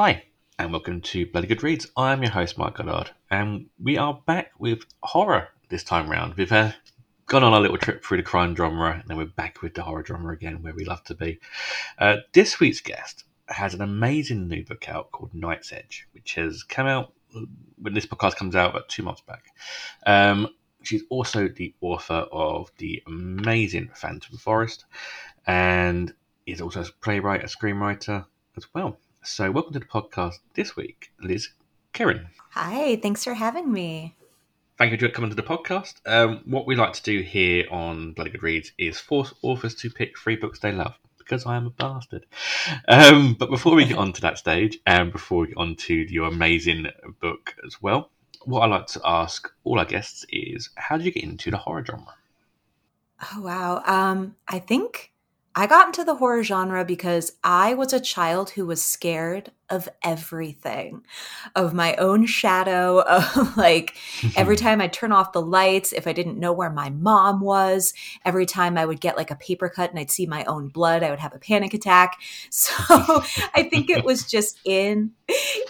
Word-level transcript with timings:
Hi, 0.00 0.22
and 0.60 0.70
welcome 0.70 1.00
to 1.00 1.26
Bloody 1.26 1.48
Good 1.48 1.64
Reads. 1.64 1.90
I 1.96 2.12
am 2.12 2.22
your 2.22 2.30
host, 2.30 2.56
Mark 2.56 2.76
Goddard, 2.76 3.10
and 3.32 3.66
we 3.82 3.98
are 3.98 4.22
back 4.26 4.52
with 4.56 4.84
horror 5.02 5.48
this 5.70 5.82
time 5.82 6.08
round. 6.08 6.34
We've 6.34 6.52
uh, 6.52 6.70
gone 7.26 7.42
on 7.42 7.52
a 7.52 7.58
little 7.58 7.78
trip 7.78 8.04
through 8.04 8.18
the 8.18 8.22
crime 8.22 8.54
drama, 8.54 8.92
and 8.92 9.02
then 9.08 9.16
we're 9.16 9.24
back 9.24 9.60
with 9.60 9.74
the 9.74 9.82
horror 9.82 10.04
drama 10.04 10.28
again, 10.28 10.62
where 10.62 10.72
we 10.72 10.84
love 10.84 11.02
to 11.06 11.16
be. 11.16 11.40
Uh, 11.98 12.18
this 12.32 12.60
week's 12.60 12.80
guest 12.80 13.24
has 13.48 13.74
an 13.74 13.80
amazing 13.80 14.46
new 14.46 14.64
book 14.64 14.88
out 14.88 15.10
called 15.10 15.34
Night's 15.34 15.72
Edge, 15.72 16.06
which 16.12 16.36
has 16.36 16.62
come 16.62 16.86
out 16.86 17.12
when 17.82 17.92
this 17.92 18.06
podcast 18.06 18.36
comes 18.36 18.54
out 18.54 18.70
about 18.70 18.88
two 18.88 19.02
months 19.02 19.22
back. 19.22 19.46
Um, 20.06 20.46
she's 20.84 21.02
also 21.10 21.48
the 21.48 21.74
author 21.80 22.24
of 22.30 22.70
the 22.78 23.02
amazing 23.08 23.90
Phantom 23.96 24.38
Forest, 24.38 24.84
and 25.48 26.14
is 26.46 26.60
also 26.60 26.82
a 26.82 26.86
playwright, 27.00 27.42
a 27.42 27.48
screenwriter 27.48 28.24
as 28.56 28.72
well. 28.72 28.96
So, 29.30 29.50
welcome 29.50 29.74
to 29.74 29.78
the 29.78 29.84
podcast 29.84 30.38
this 30.54 30.74
week, 30.74 31.12
Liz 31.20 31.50
Kerin. 31.92 32.28
Hi, 32.52 32.96
thanks 32.96 33.24
for 33.24 33.34
having 33.34 33.70
me. 33.70 34.16
Thank 34.78 34.90
you 34.90 34.98
for 34.98 35.10
coming 35.10 35.28
to 35.28 35.36
the 35.36 35.42
podcast. 35.42 35.96
Um, 36.06 36.40
what 36.46 36.66
we 36.66 36.74
like 36.74 36.94
to 36.94 37.02
do 37.02 37.20
here 37.20 37.66
on 37.70 38.14
Bloody 38.14 38.30
Good 38.30 38.42
Reads 38.42 38.72
is 38.78 38.98
force 38.98 39.34
authors 39.42 39.74
to 39.76 39.90
pick 39.90 40.18
three 40.18 40.36
books 40.36 40.60
they 40.60 40.72
love 40.72 40.94
because 41.18 41.44
I 41.44 41.56
am 41.56 41.66
a 41.66 41.70
bastard. 41.70 42.24
Um, 42.88 43.36
but 43.38 43.50
before 43.50 43.74
we 43.74 43.84
get 43.84 43.98
on 43.98 44.14
to 44.14 44.20
that 44.22 44.38
stage, 44.38 44.78
and 44.86 45.12
before 45.12 45.42
we 45.42 45.48
get 45.48 45.58
on 45.58 45.76
to 45.76 45.94
your 45.94 46.28
amazing 46.28 46.86
book 47.20 47.54
as 47.66 47.82
well, 47.82 48.10
what 48.46 48.60
I 48.60 48.66
like 48.66 48.86
to 48.86 49.00
ask 49.04 49.52
all 49.62 49.78
our 49.78 49.84
guests 49.84 50.24
is, 50.30 50.70
how 50.76 50.96
did 50.96 51.04
you 51.04 51.12
get 51.12 51.22
into 51.24 51.50
the 51.50 51.58
horror 51.58 51.84
genre? 51.84 52.14
Oh 53.34 53.42
wow, 53.42 53.82
um, 53.84 54.36
I 54.48 54.58
think 54.58 55.12
I 55.58 55.66
got 55.66 55.86
into 55.86 56.04
the 56.04 56.14
horror 56.14 56.44
genre 56.44 56.84
because 56.84 57.32
I 57.42 57.74
was 57.74 57.92
a 57.92 57.98
child 57.98 58.50
who 58.50 58.64
was 58.64 58.80
scared 58.80 59.50
of 59.70 59.88
everything, 60.02 61.02
of 61.54 61.74
my 61.74 61.94
own 61.96 62.26
shadow, 62.26 63.00
of 63.08 63.56
like 63.56 63.96
every 64.36 64.56
time 64.64 64.80
I 64.80 64.88
turn 64.88 65.12
off 65.12 65.32
the 65.32 65.42
lights, 65.42 65.92
if 65.92 66.06
I 66.06 66.12
didn't 66.12 66.38
know 66.38 66.52
where 66.52 66.70
my 66.70 66.90
mom 66.90 67.40
was, 67.40 67.94
every 68.24 68.46
time 68.46 68.78
I 68.78 68.86
would 68.86 69.00
get 69.00 69.16
like 69.16 69.30
a 69.30 69.36
paper 69.36 69.68
cut 69.68 69.90
and 69.90 69.98
I'd 69.98 70.10
see 70.10 70.26
my 70.26 70.44
own 70.44 70.68
blood, 70.68 71.02
I 71.02 71.10
would 71.10 71.18
have 71.18 71.34
a 71.34 71.38
panic 71.38 71.74
attack. 71.74 72.18
So 72.50 73.22
I 73.54 73.68
think 73.70 73.88
it 73.90 74.04
was 74.04 74.24
just 74.24 74.58
in 74.64 75.12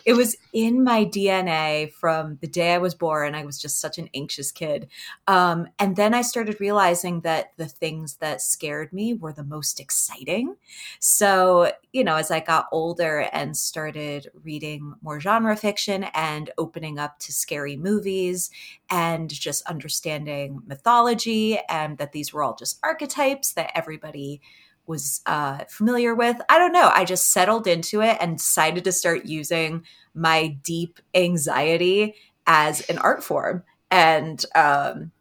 it 0.04 0.12
was 0.12 0.36
in 0.52 0.84
my 0.84 1.04
DNA 1.04 1.92
from 1.92 2.38
the 2.40 2.46
day 2.46 2.74
I 2.74 2.78
was 2.78 2.94
born. 2.94 3.34
I 3.34 3.44
was 3.44 3.58
just 3.58 3.80
such 3.80 3.98
an 3.98 4.08
anxious 4.14 4.52
kid. 4.52 4.88
Um, 5.26 5.68
and 5.78 5.96
then 5.96 6.14
I 6.14 6.22
started 6.22 6.60
realizing 6.60 7.22
that 7.22 7.52
the 7.56 7.66
things 7.66 8.16
that 8.16 8.40
scared 8.40 8.92
me 8.92 9.14
were 9.14 9.32
the 9.32 9.44
most 9.44 9.80
exciting. 9.80 10.56
So, 11.00 11.72
you 11.92 12.04
know, 12.04 12.16
as 12.16 12.30
I 12.30 12.40
got 12.40 12.68
older 12.70 13.28
and 13.32 13.56
started 13.56 13.87
started 13.88 14.30
reading 14.44 14.92
more 15.00 15.18
genre 15.18 15.56
fiction 15.56 16.04
and 16.12 16.50
opening 16.58 16.98
up 16.98 17.18
to 17.18 17.32
scary 17.32 17.74
movies 17.74 18.50
and 18.90 19.30
just 19.30 19.64
understanding 19.66 20.60
mythology 20.66 21.58
and 21.70 21.96
that 21.96 22.12
these 22.12 22.30
were 22.30 22.42
all 22.42 22.54
just 22.54 22.78
archetypes 22.82 23.54
that 23.54 23.72
everybody 23.74 24.42
was 24.86 25.22
uh, 25.24 25.64
familiar 25.70 26.14
with. 26.14 26.36
I 26.50 26.58
don't 26.58 26.72
know. 26.72 26.90
I 26.92 27.06
just 27.06 27.30
settled 27.30 27.66
into 27.66 28.02
it 28.02 28.18
and 28.20 28.36
decided 28.36 28.84
to 28.84 28.92
start 28.92 29.24
using 29.24 29.84
my 30.14 30.48
deep 30.62 30.98
anxiety 31.14 32.14
as 32.46 32.82
an 32.90 32.98
art 32.98 33.24
form. 33.24 33.62
And 33.90 34.44
um, 34.54 35.12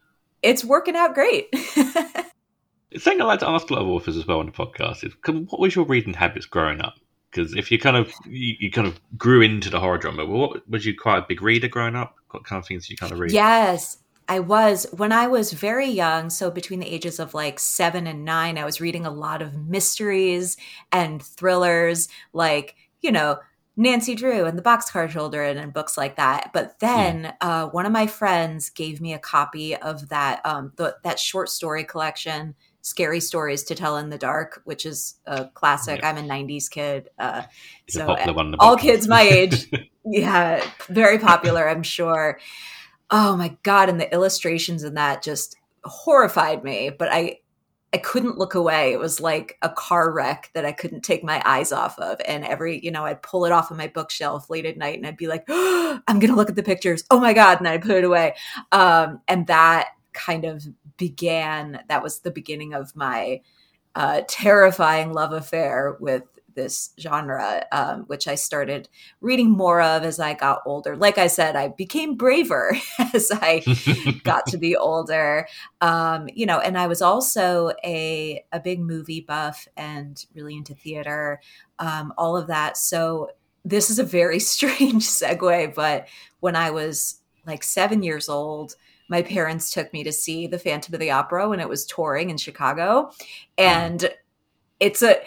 it's 0.42 0.66
working 0.66 0.98
out 0.98 1.14
great. 1.14 1.48
It's 1.54 3.04
something 3.04 3.22
I 3.22 3.26
like 3.26 3.40
to 3.40 3.48
ask 3.48 3.70
a 3.70 3.74
lot 3.74 3.84
of 3.84 3.88
authors 3.88 4.18
as 4.18 4.28
well 4.28 4.40
on 4.40 4.48
the 4.48 4.52
podcast 4.52 5.06
is 5.06 5.14
what 5.24 5.62
was 5.62 5.74
your 5.74 5.86
reading 5.86 6.16
habits 6.16 6.46
growing 6.46 6.82
up? 6.82 6.96
Because 7.32 7.56
if 7.56 7.72
you 7.72 7.78
kind 7.78 7.98
of 7.98 8.12
you, 8.26 8.56
you, 8.60 8.72
kind 8.72 8.88
of 8.88 9.00
grew 9.18 9.42
into 9.42 9.70
the 9.70 9.80
horror 9.80 9.98
drama, 9.98 10.26
what 10.26 10.68
was 10.70 10.86
you 10.86 10.98
quite 10.98 11.20
a 11.20 11.26
big 11.28 11.42
reader 11.42 11.68
growing 11.68 11.96
up? 11.96 12.16
What 12.32 12.46
kind 12.46 12.60
of 12.60 12.66
things 12.66 12.90
you 12.90 12.98
kind 12.98 13.12
of 13.12 13.20
read? 13.20 13.32
Yes, 13.32 13.98
I 14.28 14.40
was 14.40 14.88
when 14.92 15.12
I 15.12 15.28
was 15.28 15.54
very 15.54 15.88
young. 15.88 16.30
So 16.30 16.52
between 16.52 16.80
the 16.80 16.94
ages 16.94 17.20
of 17.20 17.34
like 17.34 17.60
seven 17.60 18.08
and 18.08 18.26
nine, 18.26 18.58
I 18.58 18.66
was 18.66 18.82
reading 18.82 19.06
a 19.06 19.12
lot 19.12 19.42
of 19.42 19.56
mysteries 19.56 20.58
and 20.92 21.22
thrillers, 21.22 22.08
like 22.34 22.76
you 23.02 23.12
know 23.12 23.40
Nancy 23.78 24.16
Drew 24.16 24.46
and 24.46 24.58
the 24.58 24.64
Boxcar 24.64 25.10
Children 25.10 25.58
and 25.58 25.72
books 25.72 25.98
like 25.98 26.16
that. 26.16 26.52
But 26.54 26.80
then 26.80 27.24
yeah. 27.24 27.34
uh, 27.42 27.68
one 27.68 27.86
of 27.86 27.92
my 27.92 28.08
friends 28.08 28.70
gave 28.70 29.00
me 29.00 29.14
a 29.14 29.20
copy 29.20 29.76
of 29.76 30.10
that 30.10 30.46
um, 30.46 30.74
the, 30.76 30.98
that 31.04 31.20
short 31.20 31.50
story 31.50 31.84
collection 31.84 32.56
scary 32.88 33.20
stories 33.20 33.64
to 33.64 33.76
tell 33.76 33.98
in 33.98 34.10
the 34.10 34.18
dark, 34.18 34.62
which 34.64 34.86
is 34.86 35.16
a 35.26 35.46
classic. 35.46 36.00
Yeah. 36.02 36.10
I'm 36.10 36.18
a 36.18 36.22
'90s 36.22 36.70
kid, 36.70 37.10
uh, 37.20 37.44
so 37.90 38.16
all 38.60 38.78
kids 38.78 39.08
my 39.08 39.22
age, 39.22 39.70
yeah, 40.06 40.66
very 40.88 41.20
popular, 41.20 41.68
I'm 41.68 41.84
sure. 41.84 42.40
Oh 43.12 43.36
my 43.36 43.58
god! 43.64 43.90
And 43.90 44.00
the 44.00 44.12
illustrations 44.14 44.84
in 44.84 44.96
that 44.96 45.22
just 45.22 45.56
horrified 45.84 46.64
me, 46.64 46.90
but 46.90 47.10
I 47.12 47.40
I 47.94 47.98
couldn't 47.98 48.38
look 48.38 48.54
away. 48.54 48.92
It 48.92 49.00
was 49.00 49.22
like 49.22 49.58
a 49.62 49.70
car 49.70 50.12
wreck 50.12 50.52
that 50.54 50.66
I 50.66 50.74
couldn't 50.74 51.02
take 51.02 51.24
my 51.24 51.42
eyes 51.46 51.72
off 51.72 51.98
of. 52.00 52.20
And 52.28 52.44
every, 52.44 52.84
you 52.84 52.92
know, 52.92 53.06
I'd 53.06 53.22
pull 53.22 53.46
it 53.46 53.54
off 53.54 53.72
of 53.72 53.78
my 53.78 53.88
bookshelf 53.88 54.50
late 54.50 54.66
at 54.66 54.78
night 54.78 54.98
and 54.98 55.08
I'd 55.08 55.16
be 55.16 55.28
like, 55.28 55.46
oh, 55.48 56.00
I'm 56.08 56.20
going 56.20 56.30
to 56.30 56.36
look 56.36 56.50
at 56.50 56.56
the 56.56 56.64
pictures. 56.64 57.06
Oh 57.10 57.20
my 57.20 57.32
God. 57.32 57.58
And 57.58 57.66
then 57.66 57.74
I 57.74 57.78
put 57.78 57.92
it 57.92 58.04
away. 58.04 58.36
Um, 58.74 59.22
and 59.28 59.48
that 59.48 59.88
kind 60.18 60.46
of 60.46 60.66
began 60.98 61.84
that 61.88 62.04
was 62.04 62.20
the 62.20 62.32
beginning 62.32 62.74
of 62.74 62.96
my 62.96 63.42
uh, 63.96 64.22
terrifying 64.28 65.14
love 65.14 65.32
affair 65.32 65.98
with 66.00 66.24
this 66.58 66.90
genre, 67.00 67.64
um, 67.72 68.02
which 68.08 68.28
I 68.28 68.36
started 68.36 68.90
reading 69.22 69.52
more 69.52 69.80
of 69.80 70.04
as 70.04 70.20
I 70.20 70.34
got 70.34 70.64
older. 70.66 70.98
Like 70.98 71.18
I 71.18 71.28
said, 71.28 71.56
I 71.56 71.70
became 71.70 72.18
braver 72.18 72.76
as 73.14 73.32
I 73.32 73.64
got 74.24 74.46
to 74.48 74.58
be 74.58 74.76
older. 74.76 75.48
Um, 75.80 76.28
you 76.34 76.46
know, 76.46 76.60
and 76.60 76.78
I 76.78 76.88
was 76.88 77.02
also 77.02 77.72
a 77.86 78.44
a 78.52 78.60
big 78.60 78.82
movie 78.82 79.22
buff 79.22 79.68
and 79.78 80.26
really 80.34 80.58
into 80.58 80.74
theater, 80.74 81.40
um, 81.80 82.12
all 82.18 82.36
of 82.36 82.48
that. 82.48 82.76
So 82.76 83.30
this 83.64 83.90
is 83.90 84.00
a 84.00 84.04
very 84.04 84.40
strange 84.54 85.06
segue, 85.06 85.76
but 85.76 86.08
when 86.40 86.56
I 86.56 86.72
was 86.72 87.22
like 87.46 87.64
seven 87.64 88.04
years 88.04 88.28
old, 88.28 88.76
my 89.08 89.22
parents 89.22 89.70
took 89.70 89.92
me 89.94 90.04
to 90.04 90.12
see 90.12 90.48
the 90.48 90.60
Phantom 90.60 90.94
of 90.94 91.00
the 91.00 91.12
Opera 91.12 91.50
when 91.50 91.60
it 91.60 91.70
was 91.70 91.86
touring 91.86 92.30
in 92.30 92.38
Chicago. 92.38 93.12
And 93.58 94.10
it's 94.80 95.02
a 95.02 95.18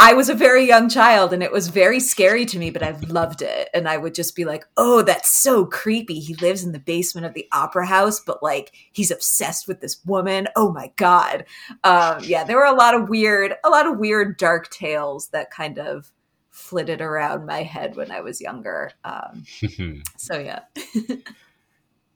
I 0.00 0.12
was 0.12 0.28
a 0.28 0.34
very 0.34 0.64
young 0.64 0.88
child 0.88 1.32
and 1.32 1.42
it 1.42 1.50
was 1.50 1.68
very 1.68 1.98
scary 1.98 2.46
to 2.46 2.58
me, 2.58 2.70
but 2.70 2.84
I 2.84 2.92
loved 3.08 3.42
it. 3.42 3.68
And 3.74 3.88
I 3.88 3.96
would 3.96 4.14
just 4.14 4.36
be 4.36 4.44
like, 4.44 4.64
oh, 4.76 5.02
that's 5.02 5.28
so 5.28 5.66
creepy. 5.66 6.20
He 6.20 6.36
lives 6.36 6.62
in 6.62 6.70
the 6.70 6.78
basement 6.78 7.26
of 7.26 7.34
the 7.34 7.48
opera 7.50 7.84
house, 7.84 8.20
but 8.20 8.40
like 8.40 8.72
he's 8.92 9.10
obsessed 9.10 9.66
with 9.66 9.80
this 9.80 9.98
woman. 10.06 10.46
Oh 10.54 10.70
my 10.70 10.92
God. 10.94 11.44
Um, 11.82 12.22
yeah, 12.22 12.44
there 12.44 12.58
were 12.58 12.64
a 12.64 12.76
lot 12.76 12.94
of 12.94 13.08
weird, 13.08 13.54
a 13.64 13.70
lot 13.70 13.88
of 13.88 13.98
weird 13.98 14.36
dark 14.36 14.70
tales 14.70 15.30
that 15.30 15.50
kind 15.50 15.80
of 15.80 16.12
flitted 16.50 17.00
around 17.00 17.46
my 17.46 17.64
head 17.64 17.96
when 17.96 18.12
I 18.12 18.20
was 18.20 18.40
younger. 18.40 18.92
Um, 19.02 19.44
so 20.16 20.38
yeah. 20.38 20.60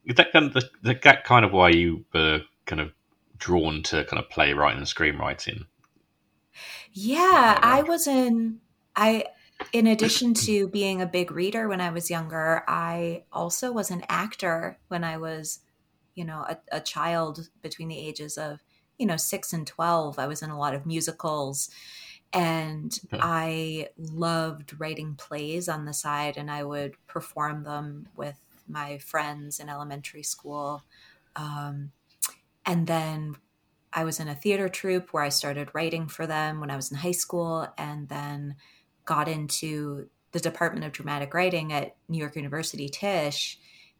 is 0.04 0.16
that 0.16 0.32
kind 0.32 0.46
of 0.46 0.54
the, 0.54 0.68
that 0.82 1.24
kind 1.24 1.44
of 1.44 1.52
why 1.52 1.70
you 1.70 2.04
were 2.12 2.42
kind 2.66 2.80
of 2.80 2.92
drawn 3.38 3.82
to 3.82 4.04
kind 4.04 4.22
of 4.22 4.30
playwriting 4.30 4.78
and 4.78 4.86
screenwriting? 4.86 5.66
Yeah, 6.92 7.58
I 7.62 7.82
was 7.82 8.06
in 8.06 8.60
I 8.94 9.24
in 9.72 9.86
addition 9.86 10.34
to 10.34 10.68
being 10.68 11.00
a 11.00 11.06
big 11.06 11.30
reader 11.30 11.68
when 11.68 11.80
I 11.80 11.90
was 11.90 12.10
younger, 12.10 12.64
I 12.66 13.24
also 13.32 13.72
was 13.72 13.90
an 13.90 14.02
actor 14.08 14.78
when 14.88 15.04
I 15.04 15.18
was, 15.18 15.60
you 16.14 16.24
know, 16.24 16.44
a, 16.48 16.58
a 16.72 16.80
child 16.80 17.48
between 17.62 17.88
the 17.88 17.98
ages 17.98 18.36
of, 18.36 18.60
you 18.98 19.06
know, 19.06 19.16
six 19.16 19.52
and 19.52 19.66
12. 19.66 20.18
I 20.18 20.26
was 20.26 20.42
in 20.42 20.50
a 20.50 20.58
lot 20.58 20.74
of 20.74 20.84
musicals 20.84 21.70
and 22.32 22.98
okay. 23.12 23.20
I 23.22 23.88
loved 23.96 24.78
writing 24.80 25.14
plays 25.14 25.68
on 25.68 25.84
the 25.84 25.94
side 25.94 26.36
and 26.36 26.50
I 26.50 26.64
would 26.64 26.96
perform 27.06 27.64
them 27.64 28.08
with 28.16 28.38
my 28.68 28.98
friends 28.98 29.58
in 29.58 29.68
elementary 29.68 30.22
school. 30.22 30.82
Um, 31.36 31.92
and 32.64 32.86
then 32.86 33.36
I 33.92 34.04
was 34.04 34.20
in 34.20 34.28
a 34.28 34.34
theater 34.34 34.68
troupe 34.68 35.12
where 35.12 35.22
I 35.22 35.28
started 35.28 35.70
writing 35.74 36.08
for 36.08 36.26
them 36.26 36.60
when 36.60 36.70
I 36.70 36.76
was 36.76 36.90
in 36.90 36.96
high 36.96 37.12
school, 37.12 37.66
and 37.76 38.08
then 38.08 38.56
got 39.04 39.28
into 39.28 40.08
the 40.32 40.40
Department 40.40 40.84
of 40.84 40.92
Dramatic 40.92 41.34
Writing 41.34 41.72
at 41.72 41.96
New 42.08 42.18
York 42.18 42.36
University 42.36 42.88
Tisch, 42.88 43.58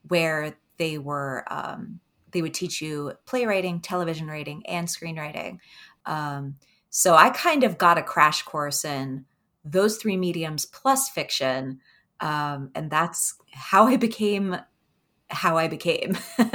where 0.09 0.57
they 0.79 0.99
were 0.99 1.45
um, 1.51 2.01
they 2.31 2.41
would 2.41 2.55
teach 2.55 2.81
you 2.81 3.13
playwriting, 3.27 3.81
television 3.81 4.27
writing, 4.27 4.65
and 4.67 4.89
screenwriting. 4.89 5.59
Um, 6.07 6.57
so 6.89 7.15
I 7.15 7.31
kind 7.31 7.65
of 7.65 7.79
got 7.79 7.99
a 7.99 8.03
crash 8.03 8.43
course 8.43 8.85
in 8.85 9.27
those 9.65 9.97
three 9.97 10.17
mediums 10.17 10.65
plus 10.67 11.09
fiction 11.09 11.81
um, 12.23 12.71
and 12.75 12.91
that's 12.91 13.35
how 13.53 13.87
I 13.87 13.97
became 13.97 14.57
how 15.29 15.57
I 15.57 15.69
became. 15.69 16.17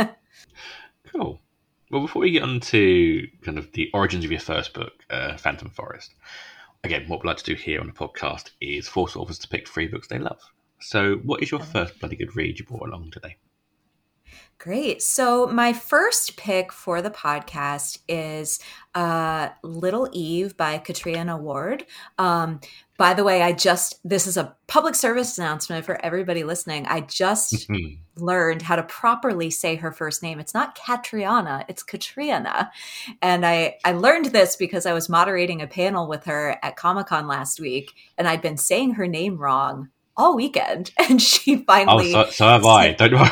cool. 1.12 1.42
Well, 1.90 2.02
before 2.02 2.22
we 2.22 2.32
get 2.32 2.44
on 2.44 2.60
to 2.60 3.28
kind 3.44 3.58
of 3.58 3.72
the 3.74 3.90
origins 3.94 4.26
of 4.26 4.32
your 4.32 4.40
first 4.40 4.74
book, 4.74 4.94
uh, 5.10 5.38
Phantom 5.38 5.70
Forest, 5.70 6.14
again, 6.84 7.06
what 7.08 7.22
we'd 7.22 7.28
like 7.28 7.38
to 7.38 7.44
do 7.44 7.56
here 7.56 7.80
on 7.80 7.88
the 7.88 7.94
podcast 7.94 8.52
is 8.62 8.88
force 8.88 9.16
authors 9.16 9.40
to 9.40 9.48
pick 9.48 9.68
three 9.68 9.88
books 9.88 10.08
they 10.08 10.20
love. 10.20 10.42
So, 10.80 11.16
what 11.24 11.42
is 11.42 11.52
your 11.52 11.60
first 11.60 12.00
bloody 12.00 12.16
good 12.16 12.36
read 12.36 12.60
you 12.60 12.66
brought 12.66 12.88
along 12.88 13.12
today? 13.12 13.38
Great. 14.60 15.04
So, 15.04 15.46
my 15.46 15.72
first 15.72 16.36
pick 16.36 16.74
for 16.74 17.04
the 17.04 17.12
podcast 17.12 18.00
is 18.08 18.60
uh, 18.96 19.50
Little 19.62 20.10
Eve 20.12 20.58
by 20.58 20.80
Catriona 20.80 21.38
Ward. 21.38 21.86
Um, 22.18 22.62
by 22.98 23.14
the 23.14 23.24
way, 23.24 23.44
I 23.44 23.52
just, 23.52 24.00
this 24.04 24.26
is 24.26 24.36
a 24.36 24.56
public 24.66 24.96
service 24.96 25.38
announcement 25.38 25.86
for 25.86 26.04
everybody 26.04 26.44
listening. 26.44 26.88
I 26.88 27.02
just 27.02 27.70
learned 28.16 28.64
how 28.64 28.76
to 28.76 28.82
properly 28.82 29.52
say 29.52 29.76
her 29.76 29.92
first 29.92 30.24
name. 30.24 30.40
It's 30.40 30.56
not 30.56 30.76
Catriona, 30.76 31.64
it's 31.70 31.84
Catriona. 31.84 32.72
And 33.22 33.46
I, 33.46 33.76
I 33.86 33.92
learned 33.92 34.26
this 34.26 34.56
because 34.56 34.88
I 34.88 34.94
was 34.94 35.08
moderating 35.08 35.62
a 35.62 35.68
panel 35.68 36.08
with 36.08 36.24
her 36.24 36.58
at 36.64 36.76
Comic 36.76 37.06
Con 37.08 37.28
last 37.28 37.60
week, 37.60 37.94
and 38.18 38.28
I'd 38.28 38.42
been 38.42 38.58
saying 38.58 38.96
her 38.96 39.06
name 39.06 39.38
wrong 39.38 39.90
all 40.18 40.36
weekend 40.36 40.92
and 40.98 41.22
she 41.22 41.58
finally 41.58 42.14
oh 42.16 42.26
so, 42.26 42.32
so 42.32 42.48
have 42.48 42.66
i 42.66 42.92
don't 42.94 43.14
worry 43.14 43.30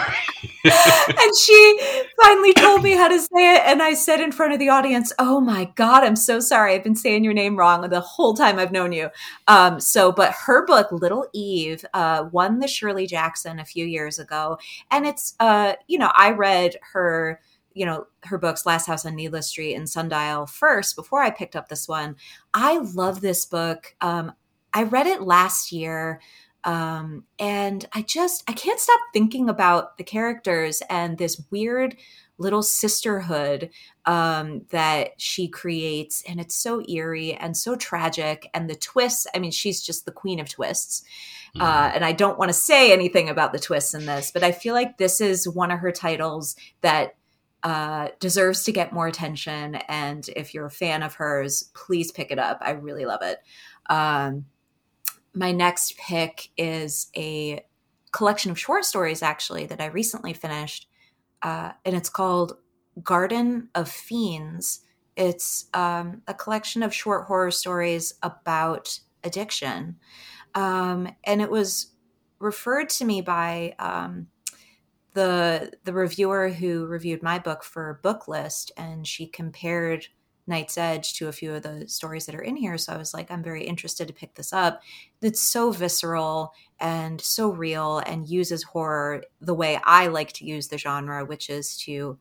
and 1.08 1.38
she 1.40 1.80
finally 2.22 2.54
told 2.54 2.82
me 2.82 2.92
how 2.92 3.08
to 3.08 3.20
say 3.20 3.56
it 3.56 3.62
and 3.66 3.84
i 3.84 3.94
said 3.94 4.20
in 4.20 4.32
front 4.32 4.54
of 4.54 4.60
the 4.60 4.70
audience 4.70 5.14
oh 5.20 5.40
my 5.40 5.66
god 5.76 6.04
i'm 6.04 6.16
so 6.16 6.40
sorry. 6.40 6.74
I've 6.74 6.84
been 6.84 6.96
saying 6.96 7.24
your 7.24 7.34
name 7.34 7.58
wrong 7.58 7.88
the 7.90 8.00
whole 8.02 8.34
time 8.34 8.60
i've 8.60 8.72
known 8.72 8.92
you. 8.92 9.10
Um, 9.48 9.80
so 9.80 10.12
but 10.12 10.34
her 10.46 10.66
book 10.66 10.92
little 10.92 11.28
eve 11.34 11.86
uh, 11.94 12.26
won 12.32 12.60
the 12.60 12.68
shirley 12.68 13.08
jackson 13.08 13.60
a 13.60 13.66
few 13.66 13.86
years 13.86 14.20
ago. 14.20 14.58
And 14.92 15.06
it's 15.06 15.36
uh, 15.40 15.74
you 15.88 15.98
know 15.98 16.12
i 16.16 16.32
read 16.32 16.78
her 16.94 17.40
you 17.74 17.86
know 17.86 18.08
her 18.24 18.38
books 18.38 18.66
last 18.66 18.88
house 18.88 19.06
on 19.06 19.16
needless 19.16 19.48
street 19.48 19.76
and 19.76 19.90
sundial 19.90 20.46
first 20.46 20.96
before 20.96 21.22
i 21.22 21.30
picked 21.30 21.56
up 21.56 21.70
this 21.70 21.88
one. 21.88 22.16
I 22.54 22.78
love 22.78 23.22
this 23.22 23.46
book. 23.46 23.96
Um, 24.02 24.34
i 24.74 24.84
read 24.84 25.08
it 25.08 25.22
last 25.22 25.72
year 25.72 26.20
um, 26.66 27.24
and 27.40 27.86
I 27.94 28.02
just 28.02 28.44
I 28.48 28.54
can't 28.54 28.80
stop 28.80 29.00
thinking 29.14 29.50
about 29.50 29.98
the 29.98 30.04
characters 30.04 30.82
and 30.90 31.18
this 31.18 31.42
weird 31.52 31.96
little 32.38 32.64
sisterhood 32.64 33.70
um, 34.06 34.66
that 34.72 35.12
she 35.18 35.48
creates, 35.48 36.24
and 36.28 36.40
it's 36.40 36.56
so 36.56 36.84
eerie 36.90 37.34
and 37.34 37.56
so 37.56 37.76
tragic. 37.76 38.50
And 38.54 38.70
the 38.70 38.76
twists, 38.76 39.28
I 39.34 39.40
mean, 39.40 39.52
she's 39.52 39.82
just 39.82 40.06
the 40.06 40.12
queen 40.12 40.40
of 40.40 40.50
twists. 40.50 41.04
Mm. 41.56 41.62
Uh, 41.62 41.92
and 41.96 42.04
I 42.04 42.12
don't 42.12 42.38
want 42.38 42.50
to 42.50 42.54
say 42.54 42.92
anything 42.92 43.30
about 43.30 43.54
the 43.54 43.60
twists 43.60 43.94
in 43.94 44.06
this, 44.06 44.32
but 44.32 44.44
I 44.44 44.52
feel 44.52 44.74
like 44.74 44.98
this 44.98 45.22
is 45.22 45.48
one 45.48 45.72
of 45.72 45.80
her 45.80 45.92
titles 45.92 46.56
that 46.82 47.16
uh, 47.64 48.10
deserves 48.20 48.64
to 48.64 48.72
get 48.72 48.92
more 48.92 49.08
attention. 49.08 49.76
And 49.88 50.28
if 50.36 50.54
you're 50.54 50.66
a 50.66 50.72
fan 50.72 51.04
of 51.04 51.16
hers, 51.16 51.72
please 51.74 52.12
pick 52.12 52.32
it 52.32 52.40
up. 52.40 52.58
I 52.62 52.72
really 52.72 53.06
love 53.06 53.22
it. 53.22 53.40
Um, 53.90 54.46
my 55.36 55.52
next 55.52 55.98
pick 55.98 56.50
is 56.58 57.08
a 57.16 57.66
collection 58.12 58.52
of 58.52 58.60
short 58.60 58.86
stories, 58.86 59.22
actually, 59.22 59.66
that 59.66 59.82
I 59.82 59.88
recently 59.88 60.34
finished. 60.34 60.88
Uh, 61.42 61.72
and 61.84 61.96
it's 61.96 62.10
called 62.10 62.58
Garden 63.04 63.70
of 63.76 63.90
Fiends. 63.90 64.82
It's 65.16 65.66
um, 65.74 66.22
a 66.28 66.34
collection 66.34 66.82
of 66.82 66.94
short 66.94 67.26
horror 67.26 67.52
stories 67.52 68.14
about 68.24 69.00
addiction. 69.24 69.98
Um, 70.56 71.10
and 71.26 71.42
it 71.42 71.52
was 71.52 71.92
referred 72.40 72.90
to 72.90 73.06
me 73.06 73.22
by 73.22 73.76
um, 73.80 74.28
the 75.14 75.74
the 75.84 75.94
reviewer 75.94 76.50
who 76.50 76.86
reviewed 76.86 77.24
my 77.24 77.40
book 77.40 77.64
for 77.64 78.00
Booklist, 78.04 78.72
and 78.78 79.06
she 79.06 79.28
compared 79.28 80.08
Night's 80.48 80.78
Edge 80.78 81.14
to 81.16 81.28
a 81.28 81.32
few 81.32 81.54
of 81.54 81.64
the 81.64 81.88
stories 81.88 82.26
that 82.26 82.36
are 82.36 82.42
in 82.42 82.56
here. 82.56 82.78
So 82.78 82.94
I 82.94 82.98
was 82.98 83.14
like, 83.14 83.32
I'm 83.32 83.44
very 83.44 83.64
interested 83.64 84.08
to 84.08 84.14
pick 84.14 84.36
this 84.36 84.54
up. 84.54 84.82
It's 85.22 85.42
so 85.42 85.72
visceral 85.72 86.54
and 86.80 87.20
so 87.20 87.50
real 87.50 88.00
and 88.00 88.28
uses 88.28 88.64
horror 88.64 89.24
the 89.42 89.56
way 89.56 89.80
I 89.84 90.08
like 90.08 90.34
to 90.34 90.46
use 90.46 90.68
the 90.68 90.78
genre, 90.78 91.26
which 91.26 91.50
is 91.50 91.78
to, 91.80 92.20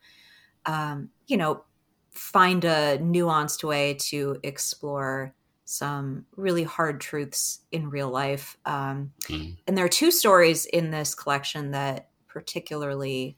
um, 0.65 1.11
you 1.26 1.37
know, 1.37 1.65
find 2.11 2.65
a 2.65 2.99
nuanced 2.99 3.65
way 3.65 3.94
to 3.94 4.38
explore 4.43 5.35
some 5.67 6.26
really 6.37 6.62
hard 6.62 7.00
truths 7.00 7.61
in 7.73 7.91
real 7.91 8.11
life. 8.11 8.56
Um, 8.65 9.12
mm. 9.25 9.56
And 9.67 9.76
there 9.76 9.85
are 9.85 9.88
two 9.88 10.11
stories 10.11 10.67
in 10.67 10.91
this 10.91 11.15
collection 11.15 11.73
that 11.73 12.09
particularly 12.29 13.37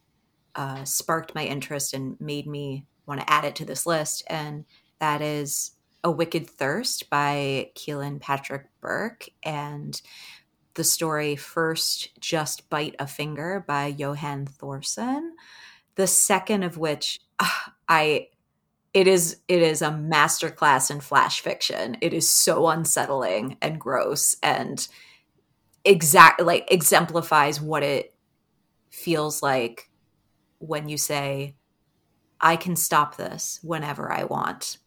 uh, 0.55 0.85
sparked 0.85 1.35
my 1.35 1.44
interest 1.44 1.94
and 1.94 2.21
made 2.21 2.47
me 2.47 2.85
want 3.06 3.20
to 3.20 3.31
add 3.31 3.44
it 3.44 3.56
to 3.56 3.64
this 3.64 3.87
list. 3.87 4.25
And 4.29 4.64
that 4.99 5.23
is 5.23 5.73
A 6.05 6.11
Wicked 6.11 6.49
Thirst 6.49 7.11
by 7.11 7.70
Kealan 7.75 8.20
Patrick 8.20 8.67
Burke 8.81 9.29
and 9.43 10.00
the 10.75 10.85
story 10.85 11.37
First 11.37 12.19
Just 12.20 12.69
Bite 12.69 12.97
a 12.99 13.06
Finger 13.06 13.64
by 13.67 13.87
Johan 13.87 14.47
Thorsson. 14.47 15.31
The 15.94 16.06
second 16.06 16.62
of 16.62 16.76
which 16.76 17.20
uh, 17.38 17.49
I 17.88 18.29
it 18.93 19.06
is 19.06 19.41
it 19.49 19.61
is 19.61 19.82
a 19.82 19.91
masterclass 19.91 20.91
in 20.91 21.00
flash 21.00 21.41
fiction. 21.41 21.99
It 22.00 22.14
is 22.14 22.29
so 22.29 22.69
unsettling 22.69 23.59
and 23.61 23.79
gross 23.79 24.37
and 24.43 24.87
exact 25.85 26.41
like 26.41 26.67
exemplifies 26.70 27.61
what 27.61 27.82
it 27.82 28.14
feels 28.91 29.43
like 29.43 29.91
when 30.59 30.88
you 30.88 30.97
say 30.97 31.55
I 32.41 32.56
can 32.56 32.77
stop 32.77 33.17
this 33.17 33.61
whenever 33.62 34.12
I 34.12 34.25
want. 34.25 34.79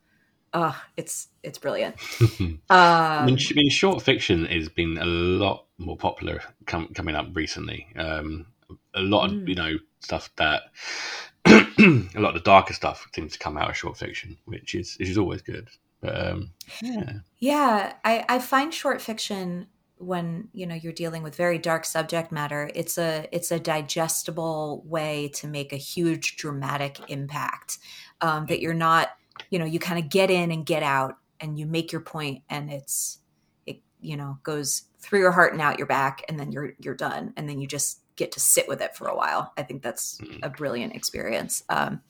Oh, 0.54 0.80
it's 0.98 1.28
it's 1.44 1.60
brilliant. 1.60 1.96
um, 2.40 2.60
I, 2.70 3.26
mean, 3.26 3.38
I 3.38 3.54
mean, 3.54 3.70
short 3.70 4.02
fiction 4.02 4.46
has 4.46 4.70
been 4.70 4.98
a 4.98 5.06
lot 5.06 5.66
more 5.78 5.98
popular 5.98 6.42
com- 6.66 6.90
coming 6.94 7.16
up 7.16 7.28
recently. 7.34 7.88
Um, 7.96 8.48
a 8.94 9.02
lot 9.02 9.30
mm. 9.30 9.42
of 9.42 9.50
you 9.50 9.56
know 9.56 9.74
stuff 10.00 10.30
that 10.38 10.64
a 11.46 12.20
lot 12.20 12.30
of 12.30 12.34
the 12.36 12.42
darker 12.44 12.74
stuff 12.74 13.08
seems 13.14 13.34
to 13.34 13.40
come 13.40 13.58
out 13.58 13.70
of 13.70 13.78
short 13.78 13.98
fiction, 13.98 14.38
which 14.46 14.76
is 14.76 14.96
which 15.00 15.10
is 15.10 15.18
always 15.18 15.42
good. 15.42 15.70
But 16.02 16.30
um, 16.30 16.52
yeah, 16.82 17.14
yeah, 17.40 17.94
I, 18.04 18.26
I 18.28 18.40
find 18.40 18.74
short 18.74 19.02
fiction 19.02 19.68
when 20.00 20.48
you 20.54 20.66
know 20.66 20.76
you're 20.76 20.94
dealing 20.94 21.22
with 21.22 21.36
very 21.36 21.58
dark 21.58 21.84
subject 21.84 22.32
matter 22.32 22.72
it's 22.74 22.98
a 22.98 23.28
it's 23.34 23.52
a 23.52 23.60
digestible 23.60 24.82
way 24.86 25.28
to 25.28 25.46
make 25.46 25.74
a 25.74 25.78
huge 25.78 26.38
dramatic 26.38 26.98
impact 27.10 27.80
um, 28.22 28.46
that 28.46 28.62
you're 28.62 28.74
not 28.74 29.10
you 29.50 29.60
know 29.60 29.66
you 29.66 29.78
kind 29.78 30.04
of 30.04 30.10
get 30.10 30.32
in 30.32 30.52
and 30.52 30.66
get 30.66 30.84
out 30.84 31.18
and 31.42 31.60
you 31.60 31.66
make 31.66 31.92
your 31.92 32.02
point 32.02 32.44
and 32.50 32.72
it's 32.72 33.20
it 33.66 33.82
you 34.00 34.16
know 34.16 34.40
goes 34.44 34.84
through 35.00 35.20
your 35.20 35.32
heart 35.32 35.52
and 35.52 35.62
out 35.62 35.78
your 35.78 35.88
back 35.88 36.24
and 36.30 36.40
then 36.40 36.52
you're 36.52 36.74
you're 36.80 36.96
done 36.96 37.34
and 37.36 37.50
then 37.50 37.60
you 37.60 37.68
just 37.68 38.02
get 38.16 38.32
to 38.32 38.40
sit 38.40 38.68
with 38.68 38.82
it 38.82 38.96
for 38.96 39.08
a 39.08 39.16
while 39.16 39.52
i 39.58 39.64
think 39.64 39.82
that's 39.82 40.18
mm-hmm. 40.20 40.40
a 40.44 40.50
brilliant 40.50 40.96
experience 40.96 41.64
um, 41.70 42.02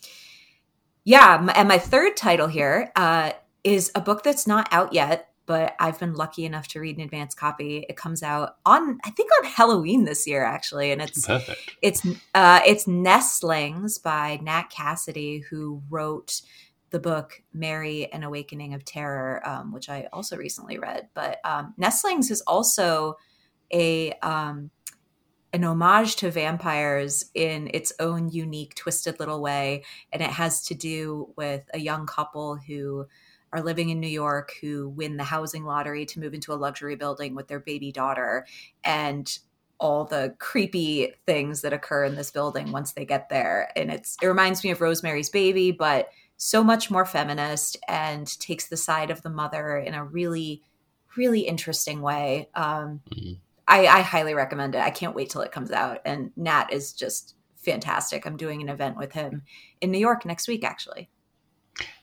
yeah 1.03 1.47
and 1.55 1.67
my 1.67 1.79
third 1.79 2.15
title 2.15 2.47
here 2.47 2.91
uh, 2.95 3.31
is 3.63 3.91
a 3.95 4.01
book 4.01 4.23
that's 4.23 4.45
not 4.45 4.67
out 4.71 4.93
yet 4.93 5.28
but 5.49 5.75
I've 5.79 5.99
been 5.99 6.13
lucky 6.13 6.45
enough 6.45 6.67
to 6.67 6.79
read 6.79 6.97
an 6.97 7.01
advance 7.01 7.33
copy. 7.33 7.83
It 7.89 7.97
comes 7.97 8.21
out 8.21 8.57
on 8.67 8.99
I 9.03 9.09
think 9.09 9.31
on 9.39 9.49
Halloween 9.49 10.05
this 10.05 10.27
year 10.27 10.45
actually, 10.45 10.91
and 10.91 11.01
it's 11.01 11.25
perfect. 11.25 11.75
It's 11.81 12.05
uh, 12.35 12.61
it's 12.67 12.85
Nestlings 12.85 13.97
by 13.97 14.39
Nat 14.43 14.69
Cassidy, 14.69 15.39
who 15.39 15.81
wrote 15.89 16.43
the 16.91 16.99
book 16.99 17.41
Mary 17.51 18.13
An 18.13 18.21
Awakening 18.21 18.75
of 18.75 18.85
Terror, 18.85 19.41
um, 19.43 19.73
which 19.73 19.89
I 19.89 20.07
also 20.13 20.37
recently 20.37 20.77
read. 20.77 21.09
But 21.15 21.39
um, 21.43 21.73
Nestlings 21.77 22.29
is 22.29 22.41
also 22.41 23.17
a 23.73 24.11
um, 24.21 24.69
an 25.51 25.63
homage 25.63 26.15
to 26.17 26.29
vampires 26.29 27.25
in 27.33 27.71
its 27.73 27.91
own 27.99 28.29
unique, 28.29 28.75
twisted 28.75 29.19
little 29.19 29.41
way, 29.41 29.83
and 30.13 30.21
it 30.21 30.29
has 30.29 30.61
to 30.65 30.75
do 30.75 31.33
with 31.35 31.63
a 31.73 31.79
young 31.79 32.05
couple 32.05 32.55
who 32.55 33.07
are 33.53 33.61
living 33.61 33.89
in 33.89 33.99
New 33.99 34.07
York 34.07 34.53
who 34.61 34.89
win 34.89 35.17
the 35.17 35.23
housing 35.23 35.65
lottery 35.65 36.05
to 36.05 36.19
move 36.19 36.33
into 36.33 36.53
a 36.53 36.55
luxury 36.55 36.95
building 36.95 37.35
with 37.35 37.47
their 37.47 37.59
baby 37.59 37.91
daughter, 37.91 38.45
and 38.83 39.39
all 39.79 40.03
the 40.03 40.35
creepy 40.39 41.13
things 41.25 41.61
that 41.61 41.71
occur 41.71 42.03
in 42.03 42.15
this 42.15 42.31
building 42.31 42.71
once 42.71 42.91
they 42.91 43.05
get 43.05 43.29
there. 43.29 43.71
And 43.75 43.89
it's 43.91 44.17
it 44.21 44.27
reminds 44.27 44.63
me 44.63 44.71
of 44.71 44.81
Rosemary's 44.81 45.29
Baby, 45.29 45.71
but 45.71 46.09
so 46.37 46.63
much 46.63 46.89
more 46.89 47.05
feminist 47.05 47.77
and 47.87 48.27
takes 48.39 48.67
the 48.67 48.77
side 48.77 49.09
of 49.09 49.21
the 49.21 49.29
mother 49.29 49.77
in 49.77 49.93
a 49.93 50.03
really, 50.03 50.61
really 51.17 51.41
interesting 51.41 52.01
way. 52.01 52.49
Um, 52.55 53.01
mm-hmm. 53.09 53.33
I, 53.67 53.87
I 53.87 54.01
highly 54.01 54.33
recommend 54.33 54.73
it. 54.75 54.81
I 54.81 54.89
can't 54.89 55.15
wait 55.15 55.29
till 55.29 55.41
it 55.41 55.51
comes 55.51 55.71
out. 55.71 55.99
And 56.05 56.31
Nat 56.35 56.71
is 56.71 56.93
just 56.93 57.35
fantastic. 57.57 58.25
I'm 58.25 58.37
doing 58.37 58.61
an 58.61 58.69
event 58.69 58.97
with 58.97 59.11
him 59.11 59.43
in 59.81 59.91
New 59.91 59.99
York 59.99 60.25
next 60.25 60.47
week, 60.47 60.63
actually. 60.63 61.09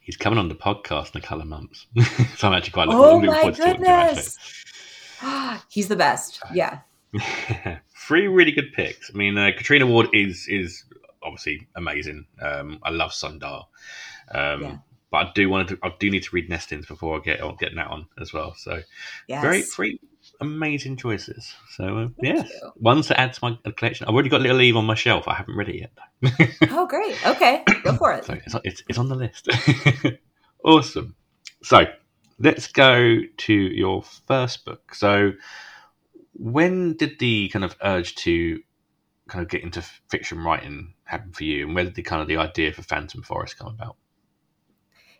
He's 0.00 0.16
coming 0.16 0.38
on 0.38 0.48
the 0.48 0.54
podcast 0.54 1.14
in 1.14 1.20
a 1.20 1.22
couple 1.22 1.42
of 1.42 1.48
months. 1.48 1.86
so 2.36 2.48
I'm 2.48 2.54
actually 2.54 2.72
quite 2.72 2.88
looking, 2.88 3.28
oh 3.28 3.32
my 3.32 3.50
goodness. 3.50 4.38
He's 5.68 5.88
the 5.88 5.96
best. 5.96 6.42
Yeah. 6.54 6.80
Three 8.06 8.28
really 8.28 8.52
good 8.52 8.72
picks. 8.72 9.10
I 9.12 9.16
mean, 9.16 9.36
uh, 9.36 9.50
Catriona 9.56 9.86
Ward 9.86 10.08
is 10.12 10.46
is 10.48 10.84
obviously 11.22 11.66
amazing. 11.74 12.26
Um, 12.40 12.78
I 12.82 12.90
love 12.90 13.12
Sundial. 13.12 13.68
Um, 14.32 14.62
yeah. 14.62 14.76
But 15.10 15.16
I 15.16 15.32
do 15.34 15.48
want 15.48 15.68
to. 15.70 15.78
I 15.82 15.92
do 15.98 16.10
need 16.10 16.22
to 16.24 16.34
read 16.34 16.48
Nestlings 16.48 16.86
before 16.86 17.18
I 17.18 17.20
get 17.20 17.40
on 17.40 17.56
get 17.56 17.74
that 17.74 17.86
on 17.88 18.06
as 18.20 18.32
well. 18.32 18.54
So, 18.54 18.82
yeah, 19.28 19.40
very 19.40 19.62
free, 19.62 20.00
amazing 20.40 20.96
choices. 20.96 21.54
So 21.70 21.98
uh, 21.98 22.08
yes, 22.22 22.48
you. 22.50 22.72
ones 22.76 23.08
to 23.08 23.20
add 23.20 23.32
to 23.34 23.40
my 23.42 23.72
collection. 23.72 24.06
I've 24.06 24.14
already 24.14 24.28
got 24.28 24.40
a 24.40 24.42
Little 24.42 24.60
Eve 24.60 24.76
on 24.76 24.84
my 24.84 24.94
shelf. 24.94 25.28
I 25.28 25.34
haven't 25.34 25.56
read 25.56 25.68
it 25.68 25.76
yet. 25.76 26.58
oh, 26.70 26.86
great! 26.86 27.16
Okay, 27.26 27.62
go 27.84 27.96
for 27.96 28.12
it. 28.12 28.24
so 28.24 28.34
it's, 28.34 28.54
it's, 28.64 28.82
it's 28.88 28.98
on 28.98 29.08
the 29.08 29.14
list. 29.14 29.48
awesome. 30.64 31.14
So 31.62 31.86
let's 32.38 32.66
go 32.68 33.20
to 33.36 33.52
your 33.52 34.02
first 34.02 34.64
book. 34.64 34.94
So 34.94 35.32
when 36.34 36.96
did 36.96 37.18
the 37.18 37.48
kind 37.48 37.64
of 37.64 37.76
urge 37.82 38.14
to 38.16 38.60
kind 39.28 39.42
of 39.42 39.50
get 39.50 39.62
into 39.62 39.82
fiction 40.08 40.42
writing 40.44 40.94
happen 41.04 41.32
for 41.32 41.44
you, 41.44 41.66
and 41.66 41.74
where 41.74 41.84
did 41.84 41.94
the 41.94 42.02
kind 42.02 42.22
of 42.22 42.28
the 42.28 42.36
idea 42.36 42.72
for 42.72 42.82
Phantom 42.82 43.22
Forest 43.22 43.58
come 43.58 43.68
about? 43.68 43.96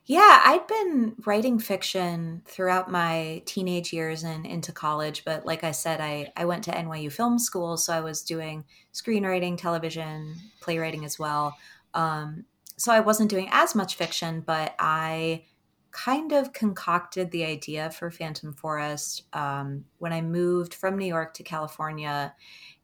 Yeah, 0.09 0.41
I'd 0.45 0.69
been 0.69 1.17
writing 1.27 1.59
fiction 1.59 2.43
throughout 2.45 2.89
my 2.89 3.43
teenage 3.45 3.93
years 3.93 4.23
and 4.23 4.47
into 4.47 4.71
college, 4.71 5.25
but 5.25 5.45
like 5.45 5.65
I 5.65 5.73
said, 5.73 6.01
I, 6.01 6.33
I 6.37 6.45
went 6.45 6.63
to 6.65 6.71
NYU 6.71 7.11
Film 7.11 7.41
School, 7.41 7.77
so 7.77 7.93
I 7.93 8.01
was 8.01 8.23
doing 8.23 8.65
screenwriting, 8.95 9.59
television, 9.59 10.37
playwriting 10.61 11.05
as 11.05 11.19
well. 11.19 11.57
Um, 11.93 12.45
so 12.77 12.93
I 12.93 13.01
wasn't 13.01 13.31
doing 13.31 13.49
as 13.51 13.75
much 13.75 13.97
fiction, 13.97 14.43
but 14.47 14.77
I 14.79 15.45
kind 15.91 16.31
of 16.31 16.53
concocted 16.53 17.33
the 17.33 17.45
idea 17.45 17.91
for 17.91 18.09
Phantom 18.13 18.53
Forest 18.53 19.25
um, 19.33 19.87
when 19.99 20.13
I 20.13 20.21
moved 20.21 20.75
from 20.75 20.99
New 20.99 21.07
York 21.07 21.35
to 21.35 21.43
California. 21.43 22.33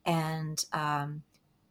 And 0.04 0.64
um, 0.72 1.22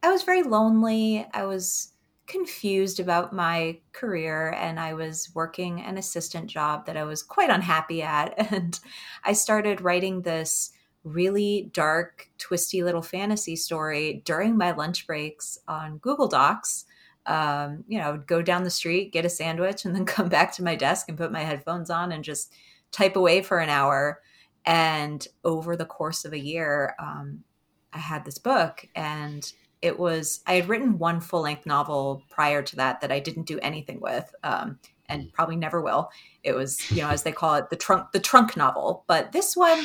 I 0.02 0.10
was 0.10 0.22
very 0.22 0.44
lonely. 0.44 1.26
I 1.34 1.44
was 1.44 1.91
confused 2.32 2.98
about 2.98 3.34
my 3.34 3.78
career 3.92 4.54
and 4.58 4.80
I 4.80 4.94
was 4.94 5.30
working 5.34 5.82
an 5.82 5.98
assistant 5.98 6.48
job 6.48 6.86
that 6.86 6.96
I 6.96 7.04
was 7.04 7.22
quite 7.22 7.50
unhappy 7.50 8.02
at. 8.02 8.34
And 8.52 8.78
I 9.22 9.34
started 9.34 9.82
writing 9.82 10.22
this 10.22 10.72
really 11.04 11.70
dark, 11.72 12.28
twisty 12.38 12.82
little 12.82 13.02
fantasy 13.02 13.54
story 13.54 14.22
during 14.24 14.56
my 14.56 14.70
lunch 14.72 15.06
breaks 15.06 15.58
on 15.68 15.98
Google 15.98 16.28
Docs. 16.28 16.86
Um, 17.26 17.84
you 17.86 17.98
know, 17.98 18.20
go 18.26 18.42
down 18.42 18.64
the 18.64 18.70
street, 18.70 19.12
get 19.12 19.24
a 19.24 19.28
sandwich, 19.28 19.84
and 19.84 19.94
then 19.94 20.06
come 20.16 20.28
back 20.28 20.52
to 20.54 20.64
my 20.64 20.74
desk 20.74 21.08
and 21.08 21.18
put 21.18 21.32
my 21.32 21.42
headphones 21.42 21.90
on 21.90 22.12
and 22.12 22.24
just 22.24 22.52
type 22.90 23.16
away 23.16 23.42
for 23.42 23.58
an 23.58 23.68
hour. 23.68 24.20
And 24.64 25.26
over 25.44 25.76
the 25.76 25.84
course 25.84 26.24
of 26.24 26.32
a 26.32 26.38
year, 26.38 26.94
um, 26.98 27.44
I 27.92 27.98
had 27.98 28.24
this 28.24 28.38
book 28.38 28.86
and 28.94 29.52
it 29.82 29.98
was 29.98 30.40
I 30.46 30.54
had 30.54 30.68
written 30.68 30.98
one 30.98 31.20
full 31.20 31.42
length 31.42 31.66
novel 31.66 32.22
prior 32.30 32.62
to 32.62 32.76
that 32.76 33.00
that 33.00 33.12
I 33.12 33.18
didn't 33.18 33.46
do 33.46 33.58
anything 33.60 34.00
with, 34.00 34.32
um, 34.44 34.78
and 35.08 35.24
mm. 35.24 35.32
probably 35.32 35.56
never 35.56 35.82
will. 35.82 36.10
It 36.44 36.54
was 36.54 36.90
you 36.90 37.02
know 37.02 37.08
as 37.10 37.24
they 37.24 37.32
call 37.32 37.56
it 37.56 37.68
the 37.68 37.76
trunk 37.76 38.12
the 38.12 38.20
trunk 38.20 38.56
novel. 38.56 39.04
But 39.08 39.32
this 39.32 39.56
one, 39.56 39.84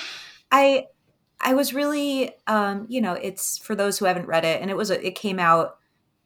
I 0.52 0.86
I 1.42 1.56
was 1.56 1.74
really 1.74 2.32
um, 2.46 2.86
you 2.88 3.02
know 3.02 3.14
it's 3.14 3.58
for 3.58 3.76
those 3.76 3.98
who 3.98 4.06
haven't 4.06 4.28
read 4.28 4.46
it, 4.46 4.62
and 4.62 4.70
it 4.70 4.78
was 4.78 4.92
a, 4.92 5.06
it 5.06 5.16
came 5.16 5.40
out 5.40 5.78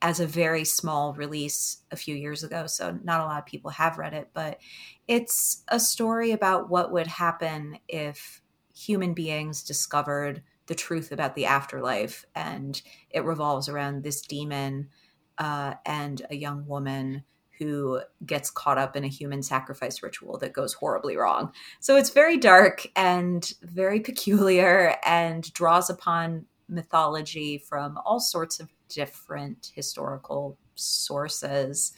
as 0.04 0.20
a 0.20 0.28
very 0.28 0.66
small 0.66 1.14
release 1.14 1.78
a 1.92 1.96
few 1.96 2.16
years 2.16 2.44
ago, 2.44 2.68
so 2.68 3.00
not 3.04 3.22
a 3.22 3.24
lot 3.24 3.40
of 3.40 3.46
people 3.46 3.72
have 3.72 3.98
read 3.98 4.14
it. 4.14 4.30
But 4.34 4.60
it's 5.08 5.64
a 5.70 5.80
story 5.80 6.32
about 6.32 6.70
what 6.70 6.92
would 6.92 7.08
happen 7.08 7.78
if 7.88 8.42
human 8.76 9.14
beings 9.14 9.64
discovered 9.64 10.42
the 10.68 10.76
truth 10.76 11.12
about 11.12 11.36
the 11.36 11.46
afterlife, 11.46 12.26
and 12.36 12.82
it 13.10 13.24
revolves 13.24 13.68
around 13.68 14.04
this 14.04 14.22
demon 14.22 14.90
uh, 15.38 15.74
and 15.86 16.22
a 16.30 16.36
young 16.36 16.66
woman 16.68 17.24
who 17.58 18.02
gets 18.26 18.50
caught 18.50 18.78
up 18.78 18.96
in 18.96 19.04
a 19.04 19.08
human 19.08 19.44
sacrifice 19.44 20.02
ritual 20.02 20.38
that 20.40 20.54
goes 20.54 20.74
horribly 20.74 21.16
wrong. 21.16 21.52
So 21.80 21.96
it's 21.96 22.10
very 22.10 22.38
dark 22.38 22.88
and 22.96 23.52
very 23.62 24.00
peculiar 24.00 24.96
and 25.06 25.52
draws 25.54 25.90
upon 25.90 26.46
mythology 26.68 27.60
from 27.60 28.00
all 28.04 28.20
sorts 28.20 28.60
of 28.60 28.70
different 28.90 29.72
historical 29.76 30.58
sources 30.76 31.94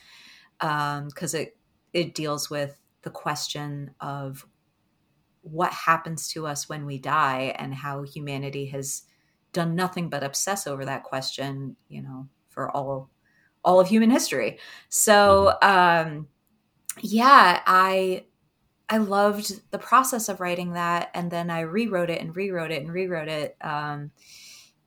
because 0.60 1.34
um, 1.34 1.40
it 1.40 1.58
it 1.94 2.16
deals 2.16 2.50
with 2.50 2.80
the 3.04 3.10
question 3.10 3.92
of 4.02 4.46
what 5.44 5.72
happens 5.72 6.30
to 6.30 6.48
us 6.48 6.70
when 6.70 6.86
we 6.86 6.98
die 6.98 7.54
and 7.60 7.74
how 7.74 8.02
humanity 8.02 8.66
has 8.66 9.04
done 9.52 9.76
nothing 9.76 10.10
but 10.10 10.24
obsess 10.24 10.66
over 10.66 10.86
that 10.86 11.04
question 11.04 11.76
you 11.90 12.02
know 12.02 12.28
for 12.50 12.72
all 12.72 13.10
all 13.64 13.80
of 13.80 13.88
human 13.88 14.10
history 14.10 14.58
so 14.90 15.54
mm-hmm. 15.62 16.10
um 16.10 16.28
yeah 17.02 17.62
i 17.68 18.24
i 18.90 18.98
loved 18.98 19.62
the 19.72 19.78
process 19.78 20.30
of 20.30 20.40
writing 20.40 20.74
that 20.74 21.12
and 21.14 21.30
then 21.30 21.50
i 21.50 21.60
rewrote 21.60 22.10
it 22.10 22.22
and 22.22 22.36
rewrote 22.36 22.72
it 22.72 22.82
and 22.82 22.92
rewrote 22.92 23.28
it 23.28 23.56
um 23.62 24.10